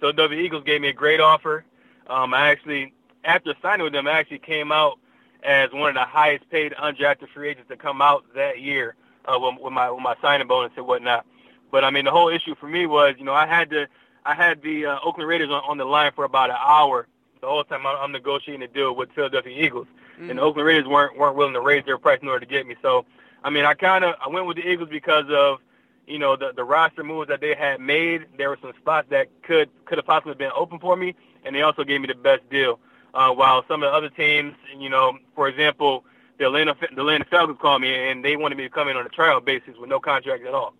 Philadelphia 0.00 0.38
Eagles 0.40 0.64
gave 0.64 0.80
me 0.80 0.88
a 0.88 0.92
great 0.92 1.20
offer. 1.20 1.64
Um, 2.08 2.34
I 2.34 2.50
actually, 2.50 2.92
after 3.24 3.54
signing 3.62 3.84
with 3.84 3.92
them, 3.92 4.08
I 4.08 4.12
actually 4.12 4.40
came 4.40 4.72
out 4.72 4.98
as 5.42 5.72
one 5.72 5.90
of 5.90 5.94
the 5.94 6.04
highest 6.04 6.48
paid 6.50 6.72
undrafted 6.72 7.28
free 7.30 7.50
agents 7.50 7.68
to 7.68 7.76
come 7.76 8.02
out 8.02 8.24
that 8.34 8.60
year 8.60 8.94
uh, 9.24 9.38
with, 9.38 9.60
with 9.60 9.72
my 9.72 9.90
with 9.90 10.02
my 10.02 10.16
signing 10.20 10.46
bonus 10.46 10.72
and 10.76 10.86
whatnot. 10.86 11.26
But 11.70 11.84
I 11.84 11.90
mean, 11.90 12.04
the 12.04 12.10
whole 12.10 12.28
issue 12.28 12.54
for 12.54 12.68
me 12.68 12.86
was, 12.86 13.14
you 13.18 13.24
know, 13.24 13.34
I 13.34 13.46
had 13.46 13.70
to, 13.70 13.88
I 14.24 14.34
had 14.34 14.62
the 14.62 14.86
uh, 14.86 14.98
Oakland 15.04 15.28
Raiders 15.28 15.50
on, 15.50 15.62
on 15.66 15.78
the 15.78 15.84
line 15.84 16.12
for 16.14 16.24
about 16.24 16.50
an 16.50 16.56
hour 16.58 17.06
the 17.40 17.46
whole 17.46 17.64
time 17.64 17.86
I'm, 17.86 17.96
I'm 17.96 18.12
negotiating 18.12 18.62
a 18.62 18.68
deal 18.68 18.94
with 18.94 19.10
Philadelphia 19.12 19.64
Eagles, 19.64 19.86
mm-hmm. 20.14 20.30
and 20.30 20.38
the 20.38 20.42
Oakland 20.42 20.66
Raiders 20.66 20.86
weren't 20.86 21.16
weren't 21.18 21.36
willing 21.36 21.54
to 21.54 21.60
raise 21.60 21.84
their 21.84 21.98
price 21.98 22.20
in 22.22 22.28
order 22.28 22.44
to 22.44 22.50
get 22.50 22.66
me. 22.66 22.76
So, 22.82 23.04
I 23.44 23.50
mean, 23.50 23.64
I 23.64 23.74
kind 23.74 24.04
of 24.04 24.14
I 24.24 24.28
went 24.28 24.46
with 24.46 24.56
the 24.56 24.68
Eagles 24.68 24.88
because 24.90 25.26
of 25.30 25.58
you 26.06 26.18
know 26.18 26.36
the 26.36 26.52
the 26.54 26.64
roster 26.64 27.04
moves 27.04 27.28
that 27.28 27.40
they 27.40 27.54
had 27.54 27.80
made. 27.80 28.26
There 28.36 28.48
were 28.48 28.58
some 28.60 28.72
spots 28.78 29.08
that 29.10 29.28
could 29.42 29.70
could 29.84 29.98
have 29.98 30.06
possibly 30.06 30.34
been 30.34 30.52
open 30.54 30.78
for 30.78 30.96
me, 30.96 31.14
and 31.44 31.54
they 31.54 31.62
also 31.62 31.84
gave 31.84 32.00
me 32.00 32.08
the 32.08 32.14
best 32.14 32.48
deal. 32.50 32.80
Uh, 33.14 33.32
while 33.32 33.64
some 33.66 33.82
of 33.82 33.90
the 33.90 33.96
other 33.96 34.10
teams, 34.10 34.54
you 34.76 34.90
know, 34.90 35.16
for 35.34 35.48
example, 35.48 36.04
the 36.38 36.44
Atlanta 36.44 36.74
the 36.80 37.00
Atlanta 37.00 37.24
Falcons 37.24 37.58
called 37.60 37.82
me 37.82 37.92
and 38.10 38.24
they 38.24 38.36
wanted 38.36 38.56
me 38.56 38.64
to 38.64 38.70
come 38.70 38.88
in 38.88 38.96
on 38.96 39.06
a 39.06 39.08
trial 39.08 39.40
basis 39.40 39.76
with 39.78 39.88
no 39.88 39.98
contract 39.98 40.44
at 40.44 40.54
all. 40.54 40.74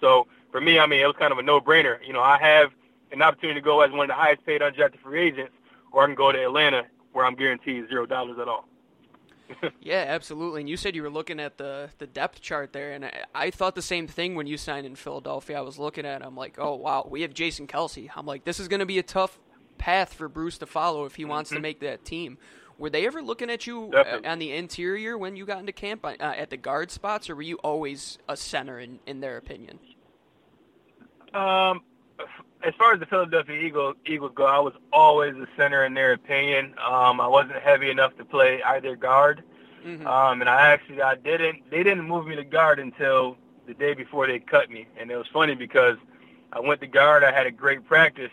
So 0.00 0.26
for 0.50 0.60
me, 0.60 0.78
I 0.78 0.86
mean, 0.86 1.00
it 1.00 1.06
was 1.06 1.16
kind 1.18 1.32
of 1.32 1.38
a 1.38 1.42
no-brainer. 1.42 1.98
You 2.06 2.12
know, 2.12 2.22
I 2.22 2.38
have 2.38 2.70
an 3.12 3.22
opportunity 3.22 3.60
to 3.60 3.64
go 3.64 3.80
as 3.82 3.90
one 3.90 4.00
of 4.00 4.08
the 4.08 4.14
highest 4.14 4.44
paid 4.44 4.60
undrafted 4.60 5.00
free 5.02 5.28
agents 5.28 5.52
or 5.92 6.02
I 6.02 6.06
can 6.06 6.14
go 6.14 6.32
to 6.32 6.42
Atlanta 6.42 6.84
where 7.12 7.24
I'm 7.24 7.34
guaranteed 7.34 7.88
zero 7.88 8.06
dollars 8.06 8.38
at 8.40 8.48
all. 8.48 8.66
yeah, 9.80 10.04
absolutely. 10.08 10.62
And 10.62 10.68
you 10.68 10.76
said 10.76 10.94
you 10.94 11.02
were 11.02 11.10
looking 11.10 11.38
at 11.38 11.58
the 11.58 11.90
the 11.98 12.06
depth 12.06 12.40
chart 12.40 12.72
there, 12.72 12.92
and 12.92 13.04
I, 13.04 13.24
I, 13.34 13.50
thought 13.50 13.74
the 13.74 13.82
same 13.82 14.06
thing 14.06 14.34
when 14.34 14.46
you 14.46 14.56
signed 14.56 14.86
in 14.86 14.94
Philadelphia. 14.94 15.58
I 15.58 15.60
was 15.60 15.78
looking 15.78 16.06
at, 16.06 16.22
it, 16.22 16.24
I'm 16.24 16.34
like, 16.34 16.58
oh 16.58 16.74
wow, 16.74 17.06
we 17.08 17.22
have 17.22 17.34
Jason 17.34 17.66
Kelce. 17.66 18.08
I'm 18.16 18.26
like, 18.26 18.44
this 18.44 18.58
is 18.58 18.68
going 18.68 18.80
to 18.80 18.86
be 18.86 18.98
a 18.98 19.02
tough 19.02 19.38
path 19.78 20.14
for 20.14 20.28
Bruce 20.28 20.58
to 20.58 20.66
follow 20.66 21.04
if 21.04 21.16
he 21.16 21.24
wants 21.24 21.50
mm-hmm. 21.50 21.56
to 21.56 21.62
make 21.62 21.80
that 21.80 22.04
team. 22.04 22.38
Were 22.78 22.90
they 22.90 23.06
ever 23.06 23.22
looking 23.22 23.50
at 23.50 23.66
you 23.66 23.88
uh, 23.88 24.02
Definitely. 24.02 24.28
on 24.28 24.38
the 24.40 24.52
interior 24.52 25.16
when 25.16 25.36
you 25.36 25.46
got 25.46 25.60
into 25.60 25.72
camp 25.72 26.04
uh, 26.04 26.16
at 26.20 26.50
the 26.50 26.56
guard 26.56 26.90
spots, 26.90 27.30
or 27.30 27.36
were 27.36 27.42
you 27.42 27.56
always 27.58 28.18
a 28.28 28.36
center 28.36 28.78
in 28.80 28.98
in 29.06 29.20
their 29.20 29.36
opinion? 29.36 29.78
Um, 31.32 31.82
as 32.62 32.74
far 32.78 32.94
as 32.94 33.00
the 33.00 33.06
Philadelphia 33.06 33.60
Eagles, 33.60 33.96
Eagles 34.06 34.32
go, 34.34 34.46
I 34.46 34.58
was 34.58 34.72
always 34.92 35.34
a 35.34 35.46
center 35.56 35.84
in 35.84 35.94
their 35.94 36.12
opinion. 36.12 36.74
Um, 36.84 37.20
I 37.20 37.26
wasn't 37.26 37.60
heavy 37.60 37.90
enough 37.90 38.16
to 38.16 38.24
play 38.24 38.62
either 38.62 38.96
guard, 38.96 39.42
mm-hmm. 39.84 40.06
um, 40.06 40.40
and 40.40 40.48
I 40.48 40.68
actually 40.68 41.02
I 41.02 41.14
didn't. 41.16 41.70
They 41.70 41.82
didn't 41.82 42.08
move 42.08 42.26
me 42.26 42.36
to 42.36 42.44
guard 42.44 42.78
until 42.78 43.36
the 43.66 43.74
day 43.74 43.94
before 43.94 44.26
they 44.26 44.38
cut 44.38 44.70
me, 44.70 44.86
and 44.96 45.10
it 45.10 45.16
was 45.16 45.26
funny 45.32 45.54
because 45.54 45.96
I 46.52 46.60
went 46.60 46.80
to 46.80 46.86
guard. 46.86 47.24
I 47.24 47.32
had 47.32 47.46
a 47.46 47.50
great 47.50 47.86
practice, 47.86 48.32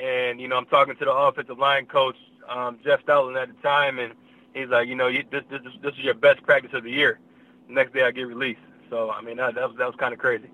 and 0.00 0.40
you 0.40 0.48
know 0.48 0.56
I'm 0.56 0.66
talking 0.66 0.96
to 0.96 1.04
the 1.04 1.12
offensive 1.12 1.58
line 1.58 1.86
coach 1.86 2.16
um, 2.50 2.78
Jeff 2.84 3.04
Stoutland 3.04 3.40
at 3.40 3.48
the 3.48 3.62
time, 3.62 3.98
and 3.98 4.12
he's 4.54 4.68
like, 4.68 4.88
you 4.88 4.94
know, 4.94 5.06
you, 5.06 5.24
this 5.30 5.44
this 5.50 5.60
this 5.82 5.94
is 5.94 6.00
your 6.00 6.14
best 6.14 6.42
practice 6.42 6.72
of 6.74 6.84
the 6.84 6.90
year. 6.90 7.18
The 7.68 7.74
next 7.74 7.94
day 7.94 8.02
I 8.02 8.10
get 8.10 8.26
released. 8.26 8.60
So 8.90 9.10
I 9.10 9.22
mean 9.22 9.36
that, 9.36 9.54
that 9.54 9.68
was 9.68 9.78
that 9.78 9.86
was 9.86 9.96
kind 9.96 10.12
of 10.12 10.18
crazy. 10.18 10.50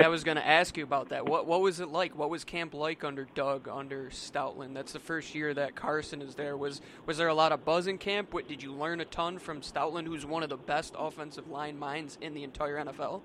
I 0.00 0.08
was 0.08 0.24
going 0.24 0.36
to 0.36 0.46
ask 0.46 0.76
you 0.76 0.82
about 0.82 1.10
that. 1.10 1.26
What 1.26 1.46
what 1.46 1.60
was 1.60 1.80
it 1.80 1.88
like? 1.88 2.16
What 2.16 2.30
was 2.30 2.44
camp 2.44 2.74
like 2.74 3.04
under 3.04 3.26
Doug, 3.34 3.68
under 3.68 4.08
Stoutland? 4.10 4.74
That's 4.74 4.92
the 4.92 4.98
first 4.98 5.34
year 5.34 5.52
that 5.54 5.76
Carson 5.76 6.22
is 6.22 6.34
there. 6.34 6.56
Was 6.56 6.80
was 7.06 7.18
there 7.18 7.28
a 7.28 7.34
lot 7.34 7.52
of 7.52 7.64
buzz 7.64 7.86
in 7.86 7.98
camp? 7.98 8.32
What, 8.32 8.48
did 8.48 8.62
you 8.62 8.72
learn 8.72 9.00
a 9.00 9.04
ton 9.04 9.38
from 9.38 9.60
Stoutland, 9.60 10.06
who's 10.06 10.24
one 10.24 10.42
of 10.42 10.48
the 10.48 10.56
best 10.56 10.94
offensive 10.98 11.48
line 11.48 11.78
minds 11.78 12.18
in 12.20 12.34
the 12.34 12.42
entire 12.42 12.82
NFL? 12.82 13.20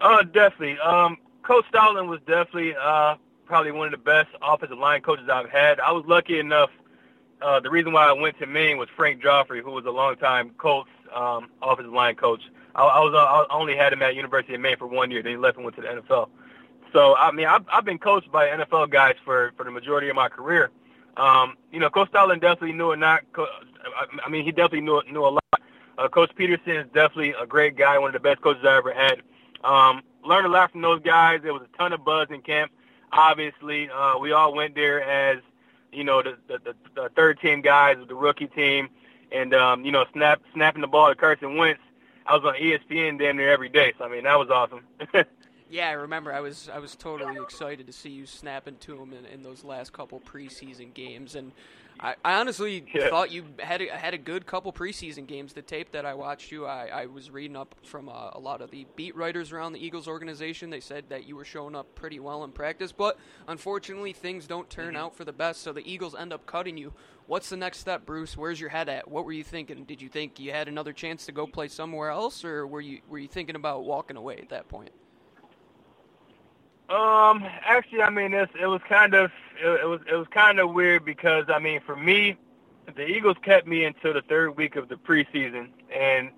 Uh, 0.00 0.22
definitely. 0.22 0.78
Um, 0.78 1.18
Coach 1.50 1.64
Stoutland 1.72 2.06
was 2.06 2.20
definitely 2.28 2.76
uh, 2.80 3.16
probably 3.44 3.72
one 3.72 3.86
of 3.86 3.90
the 3.90 3.98
best 3.98 4.28
offensive 4.40 4.78
line 4.78 5.02
coaches 5.02 5.28
I've 5.28 5.50
had. 5.50 5.80
I 5.80 5.90
was 5.90 6.04
lucky 6.06 6.38
enough. 6.38 6.70
Uh, 7.42 7.58
the 7.58 7.68
reason 7.68 7.92
why 7.92 8.06
I 8.06 8.12
went 8.12 8.38
to 8.38 8.46
Maine 8.46 8.78
was 8.78 8.88
Frank 8.94 9.20
Joffrey, 9.20 9.60
who 9.60 9.72
was 9.72 9.84
a 9.84 9.90
longtime 9.90 10.50
Colts 10.58 10.90
um, 11.12 11.48
offensive 11.60 11.92
line 11.92 12.14
coach. 12.14 12.40
I, 12.76 12.84
I 12.84 13.00
was 13.00 13.12
I 13.16 13.52
only 13.52 13.74
had 13.74 13.92
him 13.92 14.00
at 14.00 14.14
University 14.14 14.54
of 14.54 14.60
Maine 14.60 14.76
for 14.76 14.86
one 14.86 15.10
year. 15.10 15.24
Then 15.24 15.32
he 15.32 15.38
left 15.38 15.56
and 15.56 15.64
went 15.64 15.74
to 15.74 15.82
the 15.82 15.88
NFL. 15.88 16.28
So 16.92 17.16
I 17.16 17.32
mean, 17.32 17.46
I've, 17.46 17.64
I've 17.72 17.84
been 17.84 17.98
coached 17.98 18.30
by 18.30 18.46
NFL 18.46 18.90
guys 18.90 19.16
for 19.24 19.52
for 19.56 19.64
the 19.64 19.72
majority 19.72 20.08
of 20.08 20.14
my 20.14 20.28
career. 20.28 20.70
Um, 21.16 21.56
you 21.72 21.80
know, 21.80 21.90
Coach 21.90 22.12
Stoutland 22.12 22.42
definitely 22.42 22.74
knew 22.74 22.92
a 22.92 22.96
not. 22.96 23.24
I 24.24 24.28
mean, 24.28 24.44
he 24.44 24.52
definitely 24.52 24.82
knew 24.82 25.02
knew 25.10 25.26
a 25.26 25.30
lot. 25.30 25.62
Uh, 25.98 26.06
Coach 26.06 26.30
Peterson 26.36 26.76
is 26.76 26.86
definitely 26.94 27.34
a 27.42 27.44
great 27.44 27.74
guy, 27.74 27.98
one 27.98 28.10
of 28.10 28.14
the 28.14 28.20
best 28.20 28.40
coaches 28.40 28.64
I 28.64 28.76
ever 28.76 28.94
had. 28.94 29.22
Um, 29.64 30.02
learned 30.24 30.46
a 30.46 30.50
lot 30.50 30.72
from 30.72 30.82
those 30.82 31.00
guys. 31.00 31.40
There 31.42 31.52
was 31.52 31.62
a 31.62 31.76
ton 31.76 31.92
of 31.92 32.04
buzz 32.04 32.28
in 32.30 32.42
camp. 32.42 32.72
Obviously, 33.12 33.90
uh, 33.90 34.18
we 34.18 34.32
all 34.32 34.54
went 34.54 34.74
there 34.74 35.02
as 35.02 35.38
you 35.92 36.04
know 36.04 36.22
the 36.22 36.36
the, 36.48 36.58
the, 36.58 36.74
the 36.94 37.08
third 37.16 37.40
team 37.40 37.60
guys 37.60 37.96
the 38.06 38.14
rookie 38.14 38.46
team, 38.46 38.88
and 39.32 39.54
um, 39.54 39.84
you 39.84 39.92
know 39.92 40.04
snap 40.12 40.40
snapping 40.54 40.80
the 40.80 40.88
ball 40.88 41.08
to 41.08 41.14
Carson 41.14 41.56
Wentz 41.56 41.80
I 42.30 42.36
was 42.36 42.44
on 42.44 42.54
ESPN 42.54 43.18
damn 43.18 43.36
near 43.36 43.50
every 43.50 43.68
day. 43.68 43.92
So 43.98 44.04
I 44.04 44.08
mean, 44.08 44.24
that 44.24 44.38
was 44.38 44.50
awesome. 44.50 44.84
yeah, 45.70 45.88
I 45.88 45.92
remember. 45.92 46.32
I 46.32 46.40
was 46.40 46.70
I 46.72 46.78
was 46.78 46.94
totally 46.94 47.36
excited 47.42 47.86
to 47.86 47.92
see 47.92 48.10
you 48.10 48.24
snapping 48.24 48.76
to 48.80 49.02
him 49.02 49.12
in, 49.12 49.24
in 49.26 49.42
those 49.42 49.64
last 49.64 49.92
couple 49.92 50.20
preseason 50.20 50.94
games, 50.94 51.34
and 51.34 51.50
I, 51.98 52.14
I 52.24 52.34
honestly 52.40 52.84
yeah. 52.94 53.10
thought 53.10 53.30
you 53.30 53.44
had 53.58 53.82
a, 53.82 53.88
had 53.88 54.14
a 54.14 54.18
good 54.18 54.46
couple 54.46 54.72
preseason 54.72 55.26
games. 55.26 55.52
The 55.52 55.62
tape 55.62 55.92
that 55.92 56.06
I 56.06 56.14
watched 56.14 56.52
you, 56.52 56.66
I, 56.66 56.86
I 56.86 57.06
was 57.06 57.30
reading 57.30 57.56
up 57.56 57.74
from 57.82 58.08
uh, 58.08 58.30
a 58.32 58.38
lot 58.38 58.60
of 58.60 58.70
the 58.70 58.86
beat 58.96 59.16
writers 59.16 59.52
around 59.52 59.72
the 59.72 59.84
Eagles 59.84 60.06
organization. 60.06 60.70
They 60.70 60.80
said 60.80 61.04
that 61.08 61.26
you 61.26 61.36
were 61.36 61.44
showing 61.44 61.74
up 61.74 61.94
pretty 61.94 62.20
well 62.20 62.44
in 62.44 62.52
practice, 62.52 62.92
but 62.92 63.18
unfortunately, 63.48 64.12
things 64.12 64.46
don't 64.46 64.68
turn 64.70 64.94
mm-hmm. 64.94 65.04
out 65.04 65.16
for 65.16 65.24
the 65.24 65.32
best. 65.32 65.62
So 65.62 65.72
the 65.72 65.90
Eagles 65.90 66.14
end 66.14 66.32
up 66.32 66.46
cutting 66.46 66.76
you. 66.76 66.92
What's 67.26 67.48
the 67.48 67.56
next 67.56 67.78
step, 67.78 68.06
Bruce? 68.06 68.36
Where's 68.36 68.60
your 68.60 68.70
head 68.70 68.88
at? 68.88 69.08
What 69.08 69.24
were 69.24 69.32
you 69.32 69.44
thinking? 69.44 69.84
Did 69.84 70.02
you 70.02 70.08
think 70.08 70.40
you 70.40 70.52
had 70.52 70.68
another 70.68 70.92
chance 70.92 71.26
to 71.26 71.32
go 71.32 71.46
play 71.46 71.68
somewhere 71.68 72.10
else, 72.10 72.44
or 72.44 72.66
were 72.66 72.80
you 72.80 73.00
were 73.08 73.18
you 73.18 73.28
thinking 73.28 73.56
about 73.56 73.84
walking 73.84 74.16
away 74.16 74.38
at 74.38 74.48
that 74.48 74.68
point? 74.68 74.90
Um, 76.90 77.46
actually, 77.64 78.02
I 78.02 78.10
mean, 78.10 78.34
it's, 78.34 78.50
it 78.60 78.66
was 78.66 78.80
kind 78.88 79.14
of 79.14 79.30
it, 79.60 79.80
it 79.82 79.86
was 79.86 80.00
it 80.10 80.14
was 80.14 80.26
kind 80.28 80.58
of 80.58 80.72
weird 80.72 81.04
because 81.04 81.44
I 81.48 81.58
mean, 81.58 81.80
for 81.80 81.96
me, 81.96 82.36
the 82.96 83.06
Eagles 83.06 83.36
kept 83.42 83.66
me 83.66 83.84
until 83.84 84.14
the 84.14 84.22
third 84.22 84.56
week 84.56 84.76
of 84.76 84.88
the 84.88 84.96
preseason, 84.96 85.68
and 85.94 86.30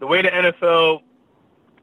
the 0.00 0.06
way 0.06 0.22
the 0.22 0.28
NFL 0.28 1.02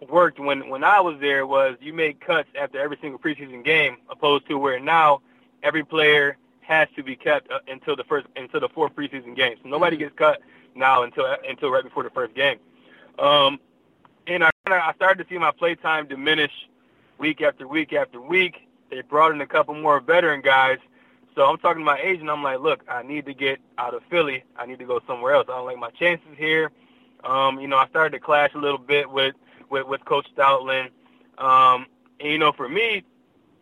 worked 0.10 0.40
when 0.40 0.70
when 0.70 0.84
I 0.84 1.00
was 1.02 1.20
there 1.20 1.46
was 1.48 1.76
you 1.82 1.94
made 1.94 2.20
cuts 2.20 2.50
after 2.60 2.80
every 2.80 2.98
single 3.02 3.20
preseason 3.20 3.64
game, 3.64 3.98
opposed 4.10 4.48
to 4.48 4.58
where 4.58 4.80
now 4.80 5.22
every 5.64 5.84
player 5.84 6.38
has 6.62 6.88
to 6.96 7.04
be 7.04 7.16
kept 7.16 7.52
uh, 7.52 7.60
until 7.68 7.96
the 7.96 8.04
first 8.04 8.28
until 8.36 8.60
the 8.60 8.70
fourth 8.70 8.96
preseason 8.96 9.36
game. 9.36 9.56
So 9.62 9.70
nobody 9.70 9.98
mm-hmm. 9.98 10.06
gets 10.06 10.16
cut 10.18 10.42
now 10.76 11.04
until 11.04 11.26
until 11.48 11.70
right 11.70 11.84
before 11.84 12.04
the 12.04 12.10
first 12.10 12.36
game. 12.36 12.60
Um, 13.20 13.60
and 14.28 14.44
I 14.44 14.50
I 14.68 14.94
started 14.96 15.24
to 15.24 15.30
see 15.30 15.38
my 15.38 15.52
play 15.52 15.76
time 15.76 16.08
diminish 16.08 16.52
week 17.18 17.42
after 17.42 17.68
week 17.68 17.94
after 17.94 18.20
week. 18.20 18.65
They 18.96 19.02
brought 19.02 19.34
in 19.34 19.42
a 19.42 19.46
couple 19.46 19.76
more 19.76 20.00
veteran 20.00 20.40
guys. 20.40 20.78
So 21.36 21.44
I'm 21.44 21.58
talking 21.58 21.82
to 21.82 21.86
my 21.86 22.00
agent. 22.00 22.30
I'm 22.30 22.42
like, 22.42 22.62
look, 22.62 22.82
I 22.88 23.04
need 23.04 23.26
to 23.26 23.34
get 23.34 23.60
out 23.78 23.94
of 23.94 24.02
Philly. 24.10 24.46
I 24.56 24.66
need 24.66 24.80
to 24.80 24.86
go 24.86 25.02
somewhere 25.06 25.34
else. 25.34 25.48
I 25.50 25.58
don't 25.58 25.66
like 25.66 25.78
my 25.78 25.90
chances 25.90 26.30
here. 26.38 26.72
Um, 27.26 27.60
you 27.60 27.68
know, 27.68 27.76
I 27.76 27.90
started 27.90 28.12
to 28.12 28.24
clash 28.24 28.52
a 28.56 28.58
little 28.58 28.78
bit 28.78 29.10
with 29.12 29.36
with, 29.70 29.86
with 29.86 30.06
Coach 30.06 30.28
Stoutland. 30.34 30.92
Um, 31.38 31.88
and 32.22 32.32
you 32.32 32.38
know, 32.38 32.54
for 32.54 32.70
me, 32.70 33.04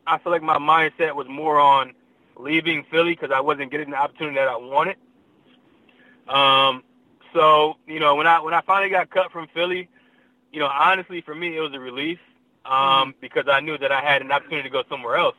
I 0.06 0.20
feel 0.20 0.32
like 0.32 0.44
my 0.44 0.60
mindset 0.60 1.16
was 1.16 1.26
more 1.28 1.60
on 1.60 1.94
leaving 2.38 2.86
Philly 2.92 3.16
because 3.16 3.32
I 3.34 3.42
wasn't 3.42 3.72
getting 3.72 3.90
the 3.90 3.98
opportunity 3.98 4.36
that 4.36 4.48
I 4.48 4.58
wanted. 4.58 4.98
Um, 6.28 6.84
so 7.34 7.78
you 7.88 8.00
know, 8.00 8.14
when 8.14 8.28
I 8.28 8.40
when 8.40 8.54
I 8.54 8.62
finally 8.62 8.92
got 8.92 9.10
cut 9.10 9.32
from 9.32 9.48
Philly, 9.52 9.90
you 10.52 10.60
know, 10.60 10.68
honestly, 10.68 11.22
for 11.22 11.34
me, 11.34 11.58
it 11.58 11.62
was 11.62 11.74
a 11.74 11.80
relief 11.80 12.20
um, 12.66 12.74
mm-hmm. 12.74 13.10
because 13.22 13.46
I 13.48 13.60
knew 13.60 13.78
that 13.78 13.92
I 13.92 14.02
had 14.02 14.22
an 14.22 14.32
opportunity 14.32 14.70
to 14.70 14.74
go 14.74 14.84
somewhere 14.90 15.16
else. 15.16 15.36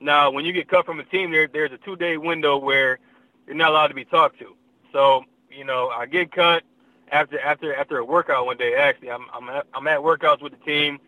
Now, 0.00 0.30
when 0.30 0.44
you 0.44 0.52
get 0.52 0.68
cut 0.68 0.86
from 0.86 1.00
a 1.00 1.04
team, 1.04 1.30
there 1.30 1.48
there's 1.48 1.72
a 1.72 1.78
two-day 1.78 2.16
window 2.18 2.56
where 2.56 2.98
you're 3.46 3.56
not 3.56 3.70
allowed 3.70 3.88
to 3.88 3.94
be 3.94 4.04
talked 4.04 4.38
to. 4.38 4.54
So, 4.92 5.24
you 5.50 5.64
know, 5.64 5.88
I 5.88 6.06
get 6.06 6.30
cut 6.30 6.62
after 7.10 7.40
after 7.40 7.74
after 7.74 7.98
a 7.98 8.04
workout 8.04 8.46
one 8.46 8.56
day. 8.56 8.74
Actually, 8.74 9.10
I'm 9.10 9.26
I'm 9.32 9.48
at, 9.48 9.66
I'm 9.74 9.86
at 9.88 9.98
workouts 10.00 10.42
with 10.42 10.52
the 10.52 10.64
team. 10.64 10.98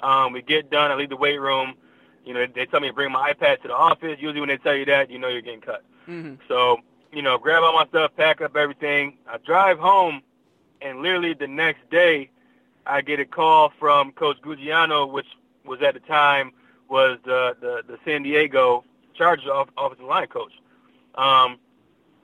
Um, 0.00 0.32
we 0.32 0.42
get 0.42 0.70
done. 0.70 0.90
I 0.90 0.94
leave 0.94 1.08
the 1.08 1.16
weight 1.16 1.40
room. 1.40 1.74
You 2.24 2.34
know, 2.34 2.46
they 2.46 2.66
tell 2.66 2.80
me 2.80 2.88
to 2.88 2.94
bring 2.94 3.12
my 3.12 3.32
iPad 3.32 3.62
to 3.62 3.68
the 3.68 3.74
office. 3.74 4.18
Usually, 4.20 4.40
when 4.40 4.48
they 4.48 4.58
tell 4.58 4.74
you 4.74 4.84
that, 4.86 5.10
you 5.10 5.18
know 5.18 5.28
you're 5.28 5.42
getting 5.42 5.60
cut. 5.60 5.84
Mm-hmm. 6.08 6.34
So, 6.48 6.78
you 7.12 7.22
know, 7.22 7.38
grab 7.38 7.62
all 7.62 7.72
my 7.72 7.86
stuff, 7.86 8.12
pack 8.16 8.40
up 8.40 8.56
everything. 8.56 9.18
I 9.28 9.38
drive 9.38 9.78
home, 9.78 10.22
and 10.80 11.00
literally 11.00 11.34
the 11.34 11.46
next 11.48 11.88
day, 11.90 12.30
I 12.86 13.00
get 13.00 13.20
a 13.20 13.24
call 13.24 13.72
from 13.78 14.12
Coach 14.12 14.40
Gugliano, 14.42 15.10
which 15.10 15.26
was 15.64 15.82
at 15.82 15.94
the 15.94 16.00
time 16.00 16.52
was 16.88 17.18
the 17.24 17.56
the, 17.60 17.82
the 17.86 17.98
San 18.04 18.22
Diego 18.22 18.84
Chargers 19.14 19.48
off, 19.48 19.68
offensive 19.76 20.06
line 20.06 20.28
coach. 20.28 20.52
Um, 21.14 21.58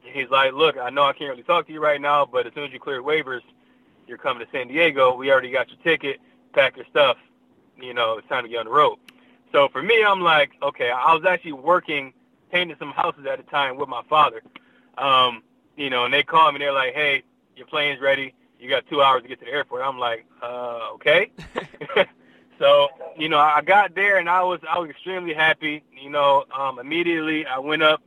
he's 0.03 0.29
like, 0.31 0.53
look, 0.53 0.77
I 0.77 0.91
know 0.91 1.05
I 1.05 1.13
can't 1.13 1.31
really 1.31 1.43
talk 1.43 1.67
to 1.67 1.73
you 1.73 1.81
right 1.83 2.01
now, 2.01 2.27
but 2.27 2.47
as 2.47 2.55
soon 2.55 2.65
as 2.65 2.73
you 2.73 2.79
clear 2.79 3.03
waivers, 3.03 3.41
you're 4.07 4.19
coming 4.19 4.45
to 4.45 4.53
San 4.53 4.69
Diego. 4.69 5.15
We 5.15 5.31
already 5.31 5.51
got 5.51 5.69
your 5.69 5.79
ticket. 5.83 6.21
Pack 6.53 6.77
your 6.77 6.87
stuff. 6.91 7.17
You 7.81 7.95
know, 7.95 8.19
it's 8.19 8.29
time 8.29 8.45
to 8.45 8.49
get 8.49 8.59
on 8.59 8.67
the 8.67 8.71
road. 8.71 8.99
So 9.53 9.69
for 9.69 9.83
me, 9.83 10.05
I'm 10.05 10.21
like, 10.21 10.53
okay, 10.63 10.91
I 10.91 11.15
was 11.15 11.25
actually 11.25 11.53
working, 11.53 12.13
painting 12.51 12.77
some 12.79 12.93
houses 12.93 13.27
at 13.27 13.39
the 13.39 13.51
time 13.51 13.77
with 13.77 13.89
my 13.89 14.03
father. 14.09 14.43
Um, 14.99 15.43
you 15.77 15.91
know, 15.91 16.05
and 16.05 16.13
they 16.13 16.23
called 16.23 16.55
me. 16.55 16.57
And 16.57 16.63
they're 16.63 16.73
like, 16.73 16.95
hey, 16.95 17.23
your 17.57 17.67
plane's 17.67 18.01
ready. 18.01 18.35
You 18.63 18.69
got 18.69 18.87
two 18.89 19.03
hours 19.03 19.23
to 19.23 19.29
get 19.29 19.41
to 19.41 19.45
the 19.45 19.51
airport. 19.51 19.83
I'm 19.83 19.99
like, 19.99 20.25
uh, 20.41 20.93
okay. 20.95 21.33
so, 22.61 22.89
you 23.19 23.29
know, 23.29 23.39
I 23.39 23.61
got 23.61 23.97
there 23.97 24.19
and 24.19 24.29
I 24.29 24.45
was 24.45 24.61
I 24.69 24.79
was 24.79 24.89
extremely 24.89 25.35
happy. 25.35 25.83
You 26.01 26.11
know, 26.11 26.45
um, 26.57 26.79
immediately 26.79 27.45
I 27.45 27.59
went 27.59 27.83
up 27.83 28.03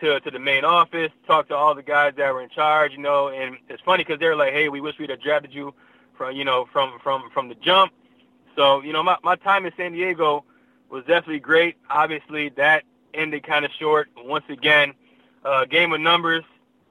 to 0.00 0.20
to 0.20 0.30
the 0.30 0.38
main 0.38 0.62
office, 0.62 1.10
talked 1.26 1.48
to 1.48 1.56
all 1.56 1.74
the 1.74 1.82
guys 1.82 2.12
that 2.18 2.34
were 2.34 2.42
in 2.42 2.50
charge, 2.50 2.92
you 2.92 2.98
know, 2.98 3.28
and 3.28 3.56
it's 3.70 3.82
funny 3.82 4.04
because 4.04 4.20
they're 4.20 4.36
like, 4.36 4.52
hey, 4.52 4.68
we 4.68 4.82
wish 4.82 4.98
we'd 4.98 5.08
have 5.08 5.22
drafted 5.22 5.54
you 5.54 5.72
from 6.18 6.36
you 6.36 6.44
know 6.44 6.68
from 6.70 6.98
from 7.02 7.30
from 7.32 7.48
the 7.48 7.54
jump. 7.54 7.90
So 8.56 8.82
you 8.82 8.92
know, 8.92 9.02
my 9.02 9.16
my 9.22 9.36
time 9.36 9.64
in 9.64 9.72
San 9.74 9.92
Diego 9.92 10.44
was 10.90 11.02
definitely 11.06 11.40
great. 11.40 11.76
Obviously, 11.88 12.50
that 12.50 12.84
ended 13.14 13.42
kind 13.42 13.64
of 13.64 13.70
short. 13.78 14.10
Once 14.18 14.44
again, 14.50 14.92
uh, 15.46 15.64
game 15.64 15.94
of 15.94 16.00
numbers. 16.02 16.44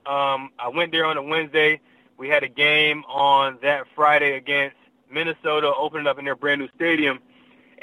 Um, 0.07 0.49
I 0.57 0.69
went 0.73 0.91
there 0.91 1.05
on 1.05 1.15
a 1.17 1.21
Wednesday. 1.21 1.79
We 2.23 2.29
had 2.29 2.43
a 2.43 2.47
game 2.47 3.03
on 3.09 3.57
that 3.63 3.85
Friday 3.95 4.37
against 4.37 4.77
Minnesota, 5.11 5.73
opening 5.77 6.07
up 6.07 6.17
in 6.19 6.23
their 6.23 6.37
brand 6.37 6.61
new 6.61 6.69
stadium, 6.73 7.19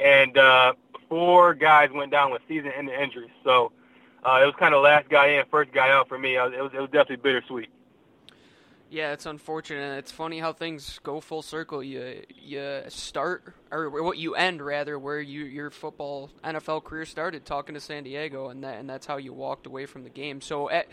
and 0.03 0.39
uh, 0.39 0.73
four 1.11 1.53
guys 1.53 1.91
went 1.93 2.11
down 2.11 2.33
with 2.33 2.41
season-ending 2.49 2.95
injuries. 2.95 3.29
So 3.45 3.71
uh, 4.25 4.41
it 4.43 4.47
was 4.47 4.55
kind 4.59 4.73
of 4.73 4.83
last 4.83 5.11
guy 5.11 5.33
in, 5.33 5.45
first 5.51 5.73
guy 5.73 5.91
out 5.91 6.09
for 6.09 6.19
me. 6.19 6.37
it 6.37 6.41
was 6.41 6.73
it 6.73 6.81
was 6.81 6.89
definitely 6.89 7.17
bittersweet. 7.17 7.69
Yeah, 8.89 9.13
it's 9.13 9.27
unfortunate. 9.27 9.99
It's 9.99 10.11
funny 10.11 10.39
how 10.39 10.55
things 10.55 10.99
go 11.03 11.21
full 11.21 11.43
circle. 11.43 11.83
You 11.83 12.23
you 12.35 12.85
start 12.89 13.55
or 13.71 13.91
what 13.91 14.17
you 14.17 14.37
end 14.37 14.63
rather 14.63 14.99
where 14.99 15.21
you 15.21 15.45
your 15.45 15.69
football 15.69 16.31
NFL 16.43 16.85
career 16.85 17.05
started 17.05 17.45
talking 17.45 17.75
to 17.75 17.81
San 17.81 18.05
Diego 18.05 18.49
and 18.49 18.65
that 18.65 18.79
and 18.79 18.89
that's 18.89 19.05
how 19.05 19.19
you 19.19 19.35
walked 19.35 19.67
away 19.67 19.85
from 19.85 20.03
the 20.03 20.09
game. 20.09 20.41
So 20.41 20.71
at 20.71 20.87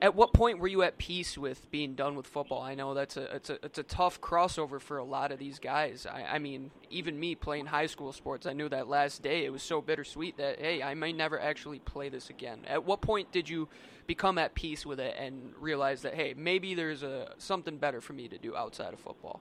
at 0.00 0.14
what 0.14 0.32
point 0.32 0.58
were 0.58 0.68
you 0.68 0.82
at 0.82 0.98
peace 0.98 1.38
with 1.38 1.70
being 1.70 1.94
done 1.94 2.16
with 2.16 2.26
football? 2.26 2.60
I 2.60 2.74
know 2.74 2.94
that's 2.94 3.16
a 3.16 3.36
it's 3.36 3.50
a 3.50 3.64
it's 3.64 3.78
a 3.78 3.82
tough 3.82 4.20
crossover 4.20 4.80
for 4.80 4.98
a 4.98 5.04
lot 5.04 5.32
of 5.32 5.38
these 5.38 5.58
guys. 5.58 6.06
I, 6.06 6.24
I 6.24 6.38
mean, 6.38 6.70
even 6.90 7.18
me 7.18 7.34
playing 7.34 7.66
high 7.66 7.86
school 7.86 8.12
sports, 8.12 8.46
I 8.46 8.52
knew 8.52 8.68
that 8.68 8.88
last 8.88 9.22
day 9.22 9.44
it 9.44 9.52
was 9.52 9.62
so 9.62 9.80
bittersweet 9.80 10.36
that 10.38 10.58
hey, 10.60 10.82
I 10.82 10.94
may 10.94 11.12
never 11.12 11.40
actually 11.40 11.78
play 11.78 12.08
this 12.08 12.28
again. 12.28 12.60
At 12.66 12.84
what 12.84 13.00
point 13.00 13.30
did 13.32 13.48
you 13.48 13.68
become 14.06 14.36
at 14.36 14.54
peace 14.54 14.84
with 14.84 15.00
it 15.00 15.14
and 15.18 15.52
realize 15.60 16.02
that 16.02 16.14
hey, 16.14 16.34
maybe 16.36 16.74
there's 16.74 17.02
a 17.02 17.32
something 17.38 17.78
better 17.78 18.00
for 18.00 18.12
me 18.12 18.28
to 18.28 18.38
do 18.38 18.56
outside 18.56 18.92
of 18.92 19.00
football? 19.00 19.40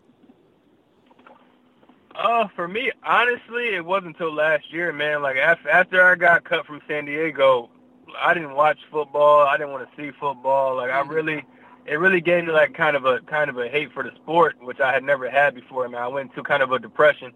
Uh, 2.16 2.48
for 2.56 2.68
me, 2.68 2.92
honestly, 3.04 3.74
it 3.74 3.84
wasn't 3.84 4.16
until 4.16 4.32
last 4.32 4.72
year, 4.72 4.94
man. 4.94 5.24
Like 5.24 5.38
after 5.38 5.70
after 5.70 6.04
I 6.04 6.16
got 6.16 6.44
cut 6.44 6.66
from 6.68 6.80
San 6.88 7.06
Diego, 7.06 7.70
I 8.20 8.34
didn't 8.34 8.56
watch 8.56 8.80
football. 8.92 9.48
I 9.48 9.58
didn't 9.58 9.72
want 9.72 9.90
to 9.90 9.96
see 9.96 10.12
football. 10.20 10.78
Like 10.78 10.92
mm-hmm. 10.92 11.10
I 11.10 11.14
really, 11.14 11.46
it 11.86 11.96
really 11.96 12.22
gave 12.22 12.46
me 12.46 12.52
like 12.52 12.74
kind 12.74 12.96
of 12.96 13.06
a 13.06 13.20
kind 13.22 13.50
of 13.50 13.58
a 13.58 13.68
hate 13.68 13.92
for 13.94 14.04
the 14.04 14.12
sport, 14.16 14.56
which 14.62 14.80
I 14.80 14.94
had 14.94 15.04
never 15.04 15.30
had 15.30 15.56
before. 15.56 15.86
I 15.86 15.88
mean, 15.88 15.98
I 15.98 16.08
went 16.08 16.32
into 16.32 16.44
kind 16.44 16.64
of 16.64 16.72
a 16.72 16.80
depression. 16.80 17.34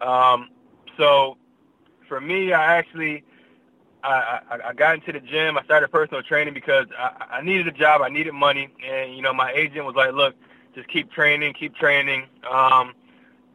Um, 0.00 0.48
so 0.96 1.36
for 2.08 2.20
me, 2.20 2.52
I 2.52 2.76
actually, 2.76 3.24
I, 4.02 4.40
I, 4.50 4.58
I 4.68 4.72
got 4.72 4.96
into 4.96 5.12
the 5.12 5.20
gym. 5.20 5.58
I 5.58 5.64
started 5.64 5.88
personal 5.90 6.22
training 6.22 6.54
because 6.54 6.86
I, 6.98 7.38
I 7.38 7.42
needed 7.42 7.68
a 7.68 7.72
job. 7.72 8.02
I 8.02 8.08
needed 8.08 8.32
money, 8.32 8.68
and 8.86 9.14
you 9.14 9.22
know, 9.22 9.32
my 9.32 9.52
agent 9.52 9.84
was 9.84 9.94
like, 9.94 10.12
"Look, 10.12 10.34
just 10.74 10.88
keep 10.88 11.10
training, 11.12 11.54
keep 11.54 11.74
training." 11.74 12.26
Um, 12.50 12.94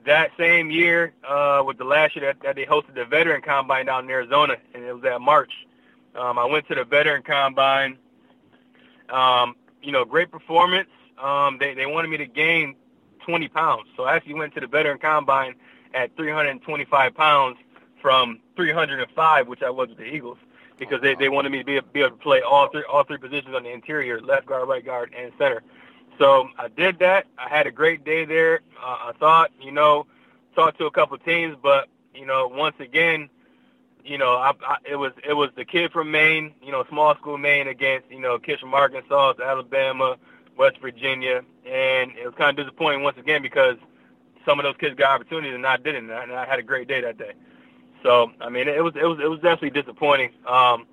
that 0.06 0.32
same 0.38 0.71
year, 0.71 1.13
uh, 1.28 1.63
with 1.65 1.78
the 1.78 1.84
last 1.84 2.15
year 2.15 2.25
that, 2.28 2.41
that 2.43 2.56
they 2.56 2.65
hosted 2.65 2.95
the 2.95 3.06
veteran 3.06 3.41
combine 3.41 3.88
down 3.88 4.06
in 4.06 4.12
Arizona, 4.12 4.56
and 4.73 4.84
it 4.84 4.93
was 4.93 5.04
at 5.04 5.19
March. 5.19 5.51
Um, 6.17 6.39
I 6.39 6.45
went 6.45 6.67
to 6.69 6.75
the 6.75 6.84
veteran 6.84 7.23
combine. 7.23 7.97
Um, 9.10 9.56
you 9.82 9.91
know, 9.91 10.06
great 10.06 10.32
performance. 10.32 10.89
Um, 11.21 11.58
they 11.60 11.73
they 11.73 11.86
wanted 11.86 12.10
me 12.10 12.17
to 12.17 12.25
gain 12.25 12.75
20 13.25 13.47
pounds, 13.49 13.88
so 13.95 14.04
I 14.04 14.15
actually 14.15 14.36
went 14.36 14.54
to 14.56 14.60
the 14.60 14.67
veteran 14.67 14.97
combine 14.99 15.56
at 15.93 16.15
325 16.17 17.15
pounds 17.15 17.58
from 18.01 18.39
305, 18.56 19.47
which 19.47 19.63
I 19.63 19.69
was 19.69 19.89
with 19.89 19.97
the 19.97 20.06
Eagles, 20.06 20.38
because 20.78 21.01
they, 21.01 21.15
they 21.15 21.30
wanted 21.30 21.51
me 21.51 21.60
to 21.60 21.63
be, 21.63 21.80
be 21.93 22.01
able 22.01 22.12
to 22.12 22.15
play 22.17 22.41
all 22.41 22.67
three 22.69 22.84
all 22.91 23.04
three 23.04 23.17
positions 23.17 23.56
on 23.56 23.63
the 23.63 23.71
interior, 23.71 24.21
left 24.21 24.45
guard, 24.45 24.67
right 24.67 24.86
guard, 24.86 25.13
and 25.17 25.32
center. 25.38 25.63
So 26.19 26.49
I 26.58 26.67
did 26.69 26.99
that. 26.99 27.28
I 27.38 27.49
had 27.49 27.67
a 27.67 27.71
great 27.71 28.04
day 28.04 28.25
there. 28.25 28.62
Uh, 28.82 29.10
I 29.10 29.12
thought, 29.19 29.51
you 29.62 29.71
know, 29.71 30.06
talked 30.56 30.78
to 30.80 30.86
a 30.86 30.91
couple 30.91 31.17
teams, 31.17 31.56
but 31.62 31.88
you 32.13 32.25
know, 32.25 32.47
once 32.47 32.75
again, 32.80 33.30
you 34.06 34.18
know, 34.18 34.36
I, 34.36 34.52
I, 34.65 34.78
it 34.86 34.96
was 34.96 35.12
it 35.28 35.34
was 35.34 35.50
the 35.56 35.65
kid 35.65 35.91
from 35.91 36.12
Maine, 36.12 36.54
you 36.62 36.72
know, 36.72 36.86
small 36.89 37.15
school 37.15 37.38
Maine 37.38 37.68
against 37.68 38.10
you 38.12 38.20
know 38.20 38.38
kids 38.38 38.62
from 38.62 38.74
Arkansas, 38.74 39.34
Alabama, 39.44 40.18
West 40.58 40.78
Virginia, 40.80 41.41
and 41.65 42.12
it 42.12 42.26
was 42.26 42.36
kind 42.38 42.58
of 42.58 42.65
disappointing 42.65 43.04
once 43.04 43.18
again 43.18 43.41
because 43.41 43.78
some 44.46 44.60
of 44.60 44.63
those 44.63 44.78
kids 44.78 44.96
got 44.96 45.10
opportunities 45.10 45.56
and 45.56 45.65
I 45.65 45.78
didn't, 45.78 46.10
and 46.12 46.32
I 46.32 46.46
had 46.46 46.60
a 46.60 46.63
great 46.63 46.88
day 46.88 47.02
that 47.02 47.18
day. 47.18 47.34
So 48.04 48.32
I 48.39 48.50
mean, 48.50 48.68
it 48.68 48.84
was 48.84 48.94
it 48.96 49.06
was 49.06 49.20
it 49.20 49.28
was 49.28 49.39
definitely 49.39 49.72
disappointing. 49.72 50.32
Um, 50.48 50.86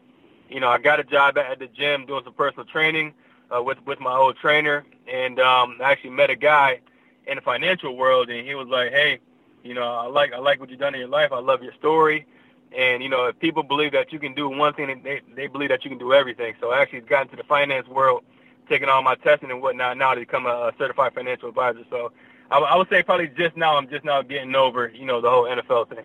you 0.48 0.60
know, 0.60 0.68
I 0.68 0.78
got 0.78 0.98
a 0.98 1.04
job 1.04 1.36
at 1.36 1.58
the 1.58 1.66
gym 1.66 2.06
doing 2.06 2.24
some 2.24 2.34
personal 2.34 2.64
training 2.64 3.12
uh, 3.54 3.62
with 3.62 3.78
with 3.86 4.00
my 4.00 4.16
old 4.16 4.36
trainer, 4.36 4.84
and 5.06 5.38
um, 5.38 5.76
I 5.80 5.92
actually 5.92 6.10
met 6.10 6.30
a 6.30 6.36
guy 6.36 6.80
in 7.26 7.36
the 7.36 7.42
financial 7.42 7.94
world, 7.94 8.30
and 8.30 8.46
he 8.46 8.54
was 8.54 8.68
like, 8.68 8.90
"Hey, 8.90 9.20
you 9.62 9.74
know, 9.74 9.82
I 9.82 10.06
like 10.06 10.32
I 10.32 10.38
like 10.38 10.60
what 10.60 10.70
you've 10.70 10.80
done 10.80 10.94
in 10.94 11.00
your 11.00 11.10
life. 11.10 11.30
I 11.32 11.40
love 11.40 11.62
your 11.62 11.74
story." 11.74 12.26
And 12.76 13.02
you 13.02 13.08
know, 13.08 13.26
if 13.26 13.38
people 13.38 13.62
believe 13.62 13.92
that 13.92 14.12
you 14.12 14.18
can 14.18 14.34
do 14.34 14.48
one 14.48 14.74
thing, 14.74 15.00
they 15.02 15.20
they 15.34 15.46
believe 15.46 15.68
that 15.70 15.84
you 15.84 15.90
can 15.90 15.98
do 15.98 16.12
everything. 16.12 16.54
So 16.60 16.70
I 16.70 16.80
actually 16.80 17.00
got 17.00 17.22
into 17.22 17.36
the 17.36 17.44
finance 17.44 17.86
world, 17.88 18.24
taking 18.68 18.88
all 18.88 19.02
my 19.02 19.14
testing 19.16 19.50
and 19.50 19.60
whatnot 19.60 19.98
now 19.98 20.14
to 20.14 20.20
become 20.20 20.46
a 20.46 20.72
certified 20.78 21.14
financial 21.14 21.48
advisor. 21.48 21.84
So 21.90 22.12
I, 22.50 22.58
I 22.58 22.76
would 22.76 22.88
say 22.88 23.02
probably 23.02 23.28
just 23.28 23.56
now 23.56 23.76
I'm 23.76 23.88
just 23.88 24.04
now 24.04 24.22
getting 24.22 24.54
over 24.54 24.88
you 24.88 25.04
know 25.04 25.20
the 25.20 25.30
whole 25.30 25.44
NFL 25.44 25.88
thing. 25.88 26.04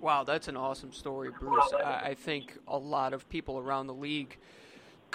Wow, 0.00 0.22
that's 0.22 0.48
an 0.48 0.56
awesome 0.56 0.92
story, 0.92 1.30
Bruce. 1.40 1.72
I, 1.82 2.10
I 2.10 2.14
think 2.14 2.58
a 2.68 2.76
lot 2.76 3.14
of 3.14 3.26
people 3.30 3.58
around 3.58 3.86
the 3.86 3.94
league 3.94 4.36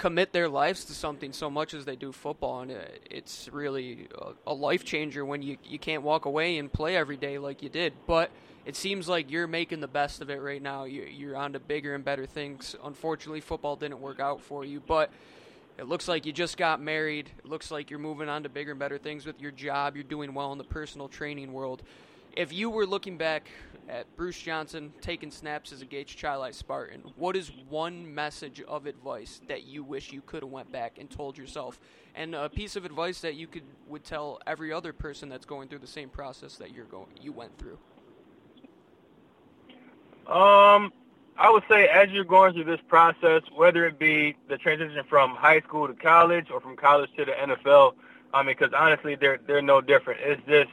commit 0.00 0.32
their 0.32 0.48
lives 0.48 0.86
to 0.86 0.94
something 0.94 1.30
so 1.30 1.50
much 1.50 1.74
as 1.74 1.84
they 1.84 1.94
do 1.94 2.10
football, 2.10 2.62
and 2.62 2.74
it's 3.10 3.50
really 3.52 4.08
a, 4.46 4.50
a 4.50 4.54
life 4.54 4.82
changer 4.82 5.26
when 5.26 5.42
you 5.42 5.58
you 5.62 5.78
can't 5.78 6.02
walk 6.02 6.24
away 6.24 6.56
and 6.56 6.72
play 6.72 6.96
every 6.96 7.18
day 7.18 7.36
like 7.36 7.62
you 7.62 7.68
did, 7.68 7.92
but 8.06 8.30
it 8.64 8.76
seems 8.76 9.10
like 9.10 9.30
you're 9.30 9.46
making 9.46 9.80
the 9.80 9.88
best 9.88 10.22
of 10.22 10.30
it 10.30 10.40
right 10.40 10.62
now. 10.62 10.84
You're 10.84 11.36
on 11.36 11.52
to 11.52 11.60
bigger 11.60 11.94
and 11.94 12.02
better 12.02 12.24
things. 12.24 12.74
Unfortunately, 12.82 13.42
football 13.42 13.76
didn't 13.76 14.00
work 14.00 14.20
out 14.20 14.40
for 14.40 14.64
you, 14.64 14.80
but 14.80 15.10
it 15.76 15.86
looks 15.86 16.08
like 16.08 16.24
you 16.24 16.32
just 16.32 16.56
got 16.56 16.80
married. 16.80 17.30
It 17.38 17.46
looks 17.46 17.70
like 17.70 17.90
you're 17.90 17.98
moving 17.98 18.30
on 18.30 18.42
to 18.44 18.48
bigger 18.48 18.70
and 18.70 18.80
better 18.80 18.96
things 18.96 19.26
with 19.26 19.38
your 19.38 19.50
job. 19.50 19.96
You're 19.96 20.04
doing 20.04 20.32
well 20.32 20.50
in 20.52 20.56
the 20.56 20.64
personal 20.64 21.08
training 21.08 21.52
world. 21.52 21.82
If 22.36 22.52
you 22.52 22.70
were 22.70 22.86
looking 22.86 23.16
back 23.16 23.48
at 23.88 24.14
Bruce 24.16 24.40
Johnson 24.40 24.92
taking 25.00 25.30
snaps 25.30 25.72
as 25.72 25.82
a 25.82 25.84
Gates 25.84 26.14
Chili 26.14 26.52
Spartan, 26.52 27.02
what 27.16 27.36
is 27.36 27.50
one 27.68 28.14
message 28.14 28.62
of 28.68 28.86
advice 28.86 29.40
that 29.48 29.64
you 29.64 29.82
wish 29.82 30.12
you 30.12 30.22
could 30.24 30.42
have 30.42 30.50
went 30.50 30.70
back 30.70 30.98
and 30.98 31.10
told 31.10 31.36
yourself, 31.36 31.80
and 32.14 32.34
a 32.34 32.48
piece 32.48 32.76
of 32.76 32.84
advice 32.84 33.20
that 33.22 33.34
you 33.34 33.46
could 33.46 33.64
would 33.88 34.04
tell 34.04 34.40
every 34.46 34.72
other 34.72 34.92
person 34.92 35.28
that's 35.28 35.44
going 35.44 35.68
through 35.68 35.80
the 35.80 35.86
same 35.86 36.08
process 36.08 36.56
that 36.56 36.72
you're 36.72 36.84
going 36.84 37.08
you 37.20 37.32
went 37.32 37.56
through? 37.58 37.78
Um, 40.28 40.92
I 41.36 41.50
would 41.50 41.64
say 41.68 41.88
as 41.88 42.10
you're 42.10 42.24
going 42.24 42.54
through 42.54 42.64
this 42.64 42.80
process, 42.86 43.42
whether 43.56 43.86
it 43.86 43.98
be 43.98 44.36
the 44.48 44.56
transition 44.56 45.02
from 45.08 45.34
high 45.34 45.60
school 45.60 45.88
to 45.88 45.94
college 45.94 46.50
or 46.52 46.60
from 46.60 46.76
college 46.76 47.10
to 47.16 47.24
the 47.24 47.32
NFL, 47.32 47.94
I 48.32 48.44
mean, 48.44 48.54
because 48.56 48.72
honestly, 48.72 49.16
they're 49.16 49.40
they're 49.48 49.62
no 49.62 49.80
different. 49.80 50.20
It's 50.22 50.42
just 50.46 50.70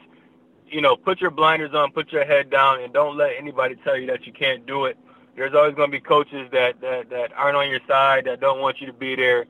you 0.70 0.82
know, 0.82 0.96
put 0.96 1.22
your 1.22 1.32
blinders 1.32 1.74
on, 1.74 1.92
put 1.92 2.12
your 2.12 2.26
head 2.26 2.50
down, 2.50 2.82
and 2.82 2.94
don't 2.94 3.18
let 3.18 3.32
anybody 3.38 3.76
tell 3.84 3.98
you 3.98 4.08
that 4.08 4.26
you 4.26 4.34
can't 4.34 4.66
do 4.66 4.86
it. 4.86 4.98
There's 5.36 5.54
always 5.54 5.76
going 5.76 5.92
to 5.92 5.98
be 5.98 6.02
coaches 6.02 6.50
that, 6.52 6.82
that 6.82 7.10
that 7.12 7.32
aren't 7.36 7.58
on 7.58 7.70
your 7.70 7.80
side, 7.88 8.26
that 8.26 8.40
don't 8.40 8.60
want 8.60 8.82
you 8.82 8.88
to 8.88 8.94
be 8.94 9.16
there. 9.16 9.46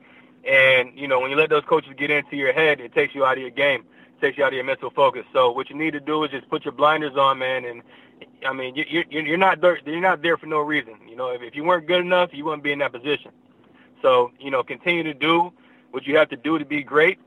And 0.46 0.98
you 0.98 1.08
know, 1.08 1.20
when 1.20 1.30
you 1.30 1.36
let 1.36 1.50
those 1.50 1.64
coaches 1.64 1.92
get 1.96 2.10
into 2.10 2.36
your 2.36 2.52
head, 2.52 2.80
it 2.80 2.94
takes 2.94 3.14
you 3.14 3.24
out 3.24 3.38
of 3.38 3.40
your 3.40 3.50
game, 3.50 3.84
it 4.16 4.20
takes 4.20 4.38
you 4.38 4.44
out 4.44 4.48
of 4.48 4.54
your 4.54 4.64
mental 4.64 4.90
focus. 4.90 5.24
So 5.32 5.50
what 5.50 5.70
you 5.70 5.76
need 5.76 5.92
to 5.92 6.00
do 6.00 6.24
is 6.24 6.30
just 6.30 6.48
put 6.48 6.64
your 6.64 6.72
blinders 6.72 7.16
on, 7.16 7.38
man. 7.38 7.64
And 7.64 7.82
I 8.46 8.52
mean, 8.52 8.74
you, 8.74 8.84
you, 8.88 9.04
you're 9.10 9.36
not 9.36 9.60
there. 9.60 9.78
You're 9.84 10.00
not 10.00 10.22
there 10.22 10.36
for 10.36 10.46
no 10.46 10.60
reason. 10.60 10.94
You 11.08 11.16
know, 11.16 11.30
if, 11.30 11.42
if 11.42 11.56
you 11.56 11.64
weren't 11.64 11.86
good 11.86 12.00
enough, 12.00 12.30
you 12.32 12.44
wouldn't 12.44 12.62
be 12.62 12.72
in 12.72 12.78
that 12.80 12.92
position. 12.92 13.32
So 14.02 14.30
you 14.38 14.50
know, 14.50 14.62
continue 14.62 15.02
to 15.04 15.14
do 15.14 15.52
what 15.90 16.06
you 16.06 16.16
have 16.18 16.28
to 16.28 16.36
do 16.36 16.58
to 16.58 16.64
be 16.64 16.82
great, 16.82 17.18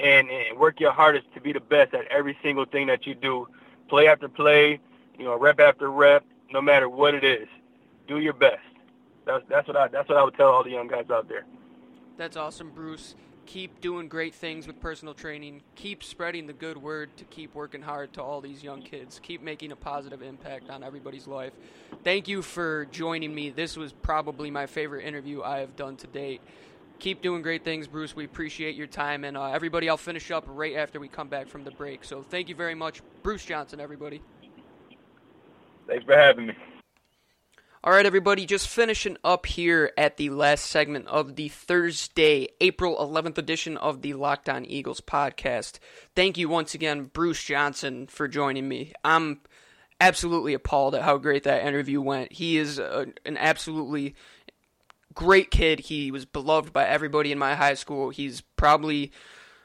and, 0.00 0.30
and 0.30 0.58
work 0.58 0.80
your 0.80 0.92
hardest 0.92 1.26
to 1.34 1.40
be 1.40 1.52
the 1.52 1.60
best 1.60 1.94
at 1.94 2.06
every 2.08 2.36
single 2.42 2.64
thing 2.64 2.86
that 2.86 3.06
you 3.06 3.14
do, 3.14 3.48
play 3.88 4.08
after 4.08 4.28
play, 4.28 4.80
you 5.18 5.24
know, 5.24 5.38
rep 5.38 5.60
after 5.60 5.90
rep, 5.90 6.24
no 6.52 6.60
matter 6.60 6.88
what 6.88 7.14
it 7.14 7.24
is 7.24 7.48
do 8.10 8.18
your 8.18 8.32
best. 8.32 8.58
That's 9.24 9.44
that's 9.48 9.68
what 9.68 9.76
I 9.76 9.88
that's 9.88 10.08
what 10.08 10.18
I 10.18 10.24
would 10.24 10.34
tell 10.34 10.50
all 10.50 10.64
the 10.64 10.70
young 10.70 10.88
guys 10.88 11.08
out 11.10 11.28
there. 11.28 11.44
That's 12.16 12.36
awesome, 12.36 12.70
Bruce. 12.70 13.14
Keep 13.46 13.80
doing 13.80 14.08
great 14.08 14.34
things 14.34 14.66
with 14.66 14.80
personal 14.80 15.14
training. 15.14 15.62
Keep 15.74 16.04
spreading 16.04 16.46
the 16.46 16.52
good 16.52 16.76
word 16.76 17.16
to 17.16 17.24
keep 17.24 17.54
working 17.54 17.82
hard 17.82 18.12
to 18.12 18.22
all 18.22 18.40
these 18.40 18.62
young 18.62 18.82
kids. 18.82 19.18
Keep 19.22 19.42
making 19.42 19.72
a 19.72 19.76
positive 19.76 20.22
impact 20.22 20.70
on 20.70 20.84
everybody's 20.84 21.26
life. 21.26 21.52
Thank 22.04 22.28
you 22.28 22.42
for 22.42 22.86
joining 22.92 23.34
me. 23.34 23.50
This 23.50 23.76
was 23.76 23.92
probably 23.92 24.50
my 24.50 24.66
favorite 24.66 25.04
interview 25.04 25.42
I 25.42 25.60
have 25.60 25.74
done 25.74 25.96
to 25.96 26.06
date. 26.06 26.42
Keep 27.00 27.22
doing 27.22 27.40
great 27.40 27.64
things, 27.64 27.86
Bruce. 27.86 28.14
We 28.14 28.26
appreciate 28.26 28.76
your 28.76 28.86
time. 28.86 29.24
And 29.24 29.36
uh, 29.36 29.46
everybody, 29.46 29.88
I'll 29.88 29.96
finish 29.96 30.30
up 30.30 30.44
right 30.46 30.76
after 30.76 31.00
we 31.00 31.08
come 31.08 31.28
back 31.28 31.48
from 31.48 31.64
the 31.64 31.70
break. 31.70 32.04
So 32.04 32.22
thank 32.22 32.50
you 32.50 32.54
very 32.54 32.74
much, 32.74 33.00
Bruce 33.22 33.44
Johnson, 33.44 33.80
everybody. 33.80 34.20
Thanks 35.86 36.04
for 36.04 36.14
having 36.14 36.48
me. 36.48 36.54
All 37.82 37.94
right, 37.94 38.04
everybody, 38.04 38.44
just 38.44 38.68
finishing 38.68 39.16
up 39.24 39.46
here 39.46 39.90
at 39.96 40.18
the 40.18 40.28
last 40.28 40.66
segment 40.66 41.06
of 41.08 41.36
the 41.36 41.48
Thursday, 41.48 42.48
April 42.60 42.94
11th 42.98 43.38
edition 43.38 43.78
of 43.78 44.02
the 44.02 44.12
Locked 44.12 44.50
On 44.50 44.66
Eagles 44.66 45.00
podcast. 45.00 45.78
Thank 46.14 46.36
you 46.36 46.50
once 46.50 46.74
again, 46.74 47.04
Bruce 47.04 47.42
Johnson, 47.42 48.06
for 48.06 48.28
joining 48.28 48.68
me. 48.68 48.92
I'm 49.02 49.40
absolutely 49.98 50.52
appalled 50.52 50.94
at 50.94 51.02
how 51.02 51.16
great 51.16 51.44
that 51.44 51.64
interview 51.64 52.02
went. 52.02 52.32
He 52.32 52.58
is 52.58 52.78
a, 52.78 53.06
an 53.24 53.38
absolutely 53.38 54.14
great 55.14 55.50
kid. 55.50 55.80
He 55.80 56.10
was 56.10 56.24
beloved 56.24 56.72
by 56.72 56.86
everybody 56.86 57.32
in 57.32 57.38
my 57.38 57.54
high 57.54 57.74
school. 57.74 58.10
He's 58.10 58.40
probably 58.40 59.12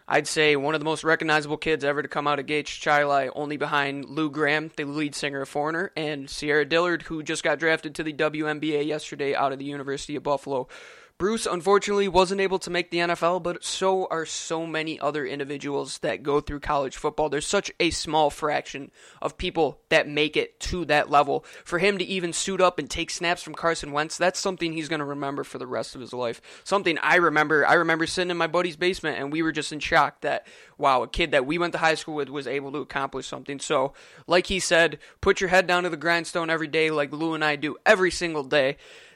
I'd 0.07 0.27
say 0.27 0.55
one 0.55 0.75
of 0.75 0.81
the 0.81 0.85
most 0.85 1.03
recognizable 1.03 1.57
kids 1.57 1.83
ever 1.83 2.03
to 2.03 2.07
come 2.07 2.27
out 2.27 2.37
of 2.37 2.45
Gates 2.45 2.69
Chili, 2.69 3.29
only 3.33 3.57
behind 3.57 4.05
Lou 4.05 4.29
Gramm, 4.29 4.69
the 4.77 4.85
lead 4.85 5.15
singer 5.15 5.41
of 5.41 5.49
Foreigner, 5.49 5.91
and 5.97 6.29
Sierra 6.29 6.63
Dillard, 6.63 7.03
who 7.03 7.23
just 7.23 7.43
got 7.43 7.57
drafted 7.57 7.95
to 7.95 8.03
the 8.03 8.13
WNBA 8.13 8.85
yesterday 8.85 9.33
out 9.33 9.51
of 9.51 9.57
the 9.57 9.65
University 9.65 10.15
of 10.15 10.21
Buffalo. 10.21 10.67
Bruce 11.17 11.45
unfortunately 11.45 12.09
wasn't 12.09 12.41
able 12.41 12.59
to 12.59 12.69
make 12.69 12.91
the 12.91 12.97
NFL, 12.97 13.41
but 13.41 13.63
so 13.63 14.05
are 14.11 14.25
so 14.25 14.67
many 14.67 14.99
other 14.99 15.25
individuals 15.25 15.99
that 15.99 16.23
go 16.23 16.41
through 16.41 16.59
college 16.59 16.97
football. 16.97 17.29
There's 17.29 17.47
such 17.47 17.71
a 17.79 17.89
small 17.91 18.29
fraction 18.29 18.91
of 19.21 19.37
people 19.37 19.79
that 19.87 20.09
make 20.09 20.35
it 20.35 20.59
to 20.59 20.83
that 20.85 21.09
level. 21.09 21.45
For 21.63 21.79
him 21.79 21.97
to 21.99 22.03
even 22.03 22.33
suit 22.33 22.59
up 22.59 22.79
and 22.79 22.89
take 22.89 23.09
snaps 23.09 23.41
from 23.41 23.55
Carson 23.55 23.93
Wentz, 23.93 24.17
that's 24.17 24.41
something 24.41 24.73
he's 24.73 24.89
going 24.89 24.99
to 24.99 25.05
remember 25.05 25.45
for 25.45 25.57
the 25.57 25.65
rest 25.65 25.95
of 25.95 26.01
his 26.01 26.11
life. 26.11 26.41
Something 26.65 26.97
I 26.97 27.15
remember. 27.15 27.65
I 27.65 27.75
remember 27.75 28.07
sitting 28.07 28.31
in 28.31 28.35
my 28.35 28.47
buddy's 28.47 28.75
basement 28.75 29.17
and 29.17 29.31
we 29.31 29.41
were 29.41 29.53
just 29.53 29.71
in 29.71 29.79
shock 29.79 30.19
that 30.19 30.45
wow, 30.77 31.01
a 31.01 31.07
kid 31.07 31.31
that 31.31 31.45
we 31.45 31.57
went 31.57 31.71
to 31.71 31.79
high 31.79 31.95
school 31.95 32.15
with 32.15 32.27
was 32.27 32.45
able 32.45 32.73
to 32.73 32.79
accomplish 32.79 33.25
something. 33.25 33.59
So, 33.59 33.93
like 34.27 34.47
he 34.47 34.59
said, 34.59 34.99
put 35.21 35.39
your 35.39 35.49
head 35.49 35.65
down 35.65 35.83
to 35.83 35.89
the 35.89 35.95
grindstone 35.95 36.49
every 36.49 36.67
day 36.67 36.91
like 36.91 37.13
Lou 37.13 37.35
and 37.35 37.45
I 37.45 37.55
do 37.55 37.77
every 37.85 38.11
single 38.11 38.43
day. 38.43 38.75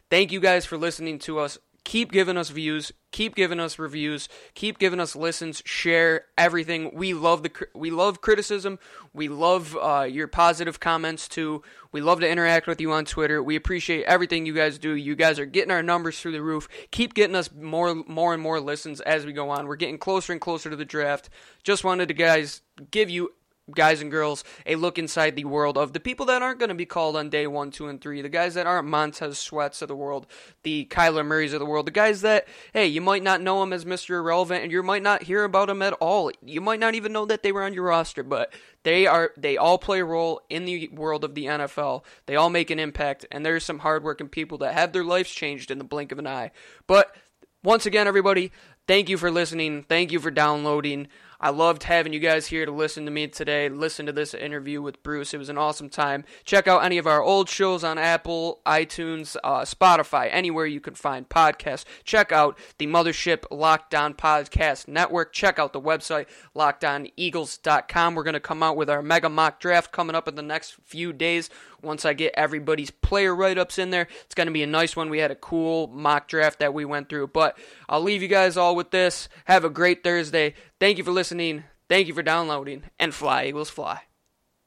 Thank 0.09 0.31
you 0.31 0.39
guys 0.39 0.65
for 0.65 0.77
listening 0.77 1.19
to 1.19 1.37
us 1.37 1.59
keep 1.89 2.11
giving 2.11 2.37
us 2.37 2.51
views, 2.51 2.91
keep 3.11 3.33
giving 3.33 3.59
us 3.59 3.79
reviews, 3.79 4.29
keep 4.53 4.77
giving 4.77 4.99
us 4.99 5.15
listens, 5.15 5.63
share 5.65 6.25
everything. 6.37 6.91
We 6.93 7.15
love 7.15 7.41
the 7.41 7.51
we 7.73 7.89
love 7.89 8.21
criticism. 8.21 8.77
We 9.11 9.27
love 9.27 9.75
uh, 9.75 10.03
your 10.07 10.27
positive 10.27 10.79
comments 10.79 11.27
too. 11.27 11.63
We 11.91 12.01
love 12.01 12.19
to 12.19 12.29
interact 12.29 12.67
with 12.67 12.79
you 12.79 12.91
on 12.91 13.05
Twitter. 13.05 13.41
We 13.41 13.55
appreciate 13.55 14.05
everything 14.05 14.45
you 14.45 14.53
guys 14.53 14.77
do. 14.77 14.91
You 14.91 15.15
guys 15.15 15.39
are 15.39 15.47
getting 15.47 15.71
our 15.71 15.81
numbers 15.81 16.19
through 16.19 16.33
the 16.33 16.43
roof. 16.43 16.69
Keep 16.91 17.15
getting 17.15 17.35
us 17.35 17.49
more 17.51 17.95
more 17.95 18.35
and 18.35 18.43
more 18.43 18.59
listens 18.59 19.01
as 19.01 19.25
we 19.25 19.33
go 19.33 19.49
on. 19.49 19.65
We're 19.65 19.75
getting 19.75 19.97
closer 19.97 20.31
and 20.31 20.39
closer 20.39 20.69
to 20.69 20.75
the 20.75 20.85
draft. 20.85 21.29
Just 21.63 21.83
wanted 21.83 22.09
to 22.09 22.13
guys 22.13 22.61
give 22.91 23.09
you 23.09 23.31
guys 23.75 24.01
and 24.01 24.11
girls 24.11 24.43
a 24.65 24.75
look 24.75 24.97
inside 24.97 25.35
the 25.35 25.45
world 25.45 25.77
of 25.77 25.93
the 25.93 25.99
people 25.99 26.25
that 26.27 26.41
aren't 26.41 26.59
going 26.59 26.69
to 26.69 26.75
be 26.75 26.85
called 26.85 27.15
on 27.15 27.29
day 27.29 27.47
one, 27.47 27.71
two, 27.71 27.87
and 27.87 28.01
three, 28.01 28.21
the 28.21 28.29
guys 28.29 28.53
that 28.53 28.67
aren't 28.67 28.87
Montez 28.87 29.37
Sweats 29.37 29.81
of 29.81 29.87
the 29.87 29.95
world, 29.95 30.27
the 30.63 30.85
Kyler 30.85 31.25
Murrays 31.25 31.53
of 31.53 31.59
the 31.59 31.65
world, 31.65 31.87
the 31.87 31.91
guys 31.91 32.21
that, 32.21 32.47
hey, 32.73 32.87
you 32.87 33.01
might 33.01 33.23
not 33.23 33.41
know 33.41 33.59
them 33.59 33.73
as 33.73 33.85
Mr. 33.85 34.11
Irrelevant 34.11 34.63
and 34.63 34.71
you 34.71 34.83
might 34.83 35.03
not 35.03 35.23
hear 35.23 35.43
about 35.43 35.67
them 35.67 35.81
at 35.81 35.93
all. 35.93 36.31
You 36.43 36.61
might 36.61 36.79
not 36.79 36.95
even 36.95 37.13
know 37.13 37.25
that 37.25 37.43
they 37.43 37.51
were 37.51 37.63
on 37.63 37.73
your 37.73 37.85
roster, 37.85 38.23
but 38.23 38.53
they 38.83 39.05
are, 39.05 39.31
they 39.37 39.57
all 39.57 39.77
play 39.77 39.99
a 39.99 40.05
role 40.05 40.41
in 40.49 40.65
the 40.65 40.87
world 40.89 41.23
of 41.23 41.35
the 41.35 41.45
NFL. 41.45 42.03
They 42.25 42.35
all 42.35 42.49
make 42.49 42.69
an 42.69 42.79
impact, 42.79 43.25
and 43.31 43.45
there's 43.45 43.65
some 43.65 43.79
hardworking 43.79 44.29
people 44.29 44.57
that 44.59 44.73
have 44.73 44.93
their 44.93 45.03
lives 45.03 45.29
changed 45.29 45.71
in 45.71 45.77
the 45.77 45.83
blink 45.83 46.11
of 46.11 46.19
an 46.19 46.27
eye. 46.27 46.51
But 46.87 47.15
once 47.63 47.85
again, 47.85 48.07
everybody, 48.07 48.51
thank 48.87 49.09
you 49.09 49.17
for 49.17 49.29
listening. 49.29 49.83
Thank 49.83 50.11
you 50.11 50.19
for 50.19 50.31
downloading. 50.31 51.07
I 51.41 51.51
loved 51.51 51.83
having 51.83 52.11
you 52.11 52.19
guys 52.19 52.47
here 52.47 52.65
to 52.65 52.71
listen 52.71 53.05
to 53.05 53.11
me 53.11 53.27
today, 53.27 53.69
listen 53.69 54.05
to 54.07 54.11
this 54.11 54.33
interview 54.33 54.81
with 54.81 55.01
Bruce. 55.03 55.33
It 55.33 55.37
was 55.37 55.47
an 55.47 55.57
awesome 55.57 55.89
time. 55.89 56.25
Check 56.43 56.67
out 56.67 56.83
any 56.83 56.97
of 56.97 57.07
our 57.07 57.21
old 57.21 57.47
shows 57.47 57.81
on 57.83 57.97
Apple, 57.97 58.59
iTunes, 58.65 59.37
uh, 59.43 59.61
Spotify, 59.61 60.27
anywhere 60.31 60.65
you 60.65 60.81
can 60.81 60.95
find 60.95 61.29
podcasts. 61.29 61.85
Check 62.03 62.33
out 62.33 62.57
the 62.77 62.87
Mothership 62.87 63.45
Locked 63.49 63.95
On 63.95 64.13
Podcast 64.13 64.89
Network. 64.89 65.31
Check 65.31 65.59
out 65.59 65.71
the 65.71 65.79
website, 65.79 66.27
lockedoneagles.com. 66.55 68.15
We're 68.15 68.23
going 68.23 68.33
to 68.33 68.39
come 68.41 68.61
out 68.61 68.75
with 68.75 68.89
our 68.89 69.01
mega 69.01 69.29
mock 69.29 69.61
draft 69.61 69.93
coming 69.93 70.15
up 70.15 70.27
in 70.27 70.35
the 70.35 70.41
next 70.41 70.75
few 70.83 71.13
days. 71.13 71.49
Once 71.81 72.05
I 72.05 72.13
get 72.13 72.33
everybody's 72.35 72.91
player 72.91 73.35
write 73.35 73.57
ups 73.57 73.77
in 73.77 73.89
there, 73.89 74.07
it's 74.25 74.35
going 74.35 74.47
to 74.47 74.53
be 74.53 74.63
a 74.63 74.67
nice 74.67 74.95
one. 74.95 75.09
We 75.09 75.19
had 75.19 75.31
a 75.31 75.35
cool 75.35 75.87
mock 75.87 76.27
draft 76.27 76.59
that 76.59 76.73
we 76.73 76.85
went 76.85 77.09
through. 77.09 77.27
But 77.27 77.57
I'll 77.87 78.01
leave 78.01 78.21
you 78.21 78.27
guys 78.27 78.57
all 78.57 78.75
with 78.75 78.91
this. 78.91 79.29
Have 79.45 79.63
a 79.63 79.69
great 79.69 80.03
Thursday. 80.03 80.53
Thank 80.79 80.97
you 80.97 81.03
for 81.03 81.11
listening. 81.11 81.63
Thank 81.87 82.07
you 82.07 82.13
for 82.13 82.23
downloading. 82.23 82.83
And 82.99 83.13
fly, 83.13 83.45
Eagles, 83.45 83.69
fly. 83.69 84.08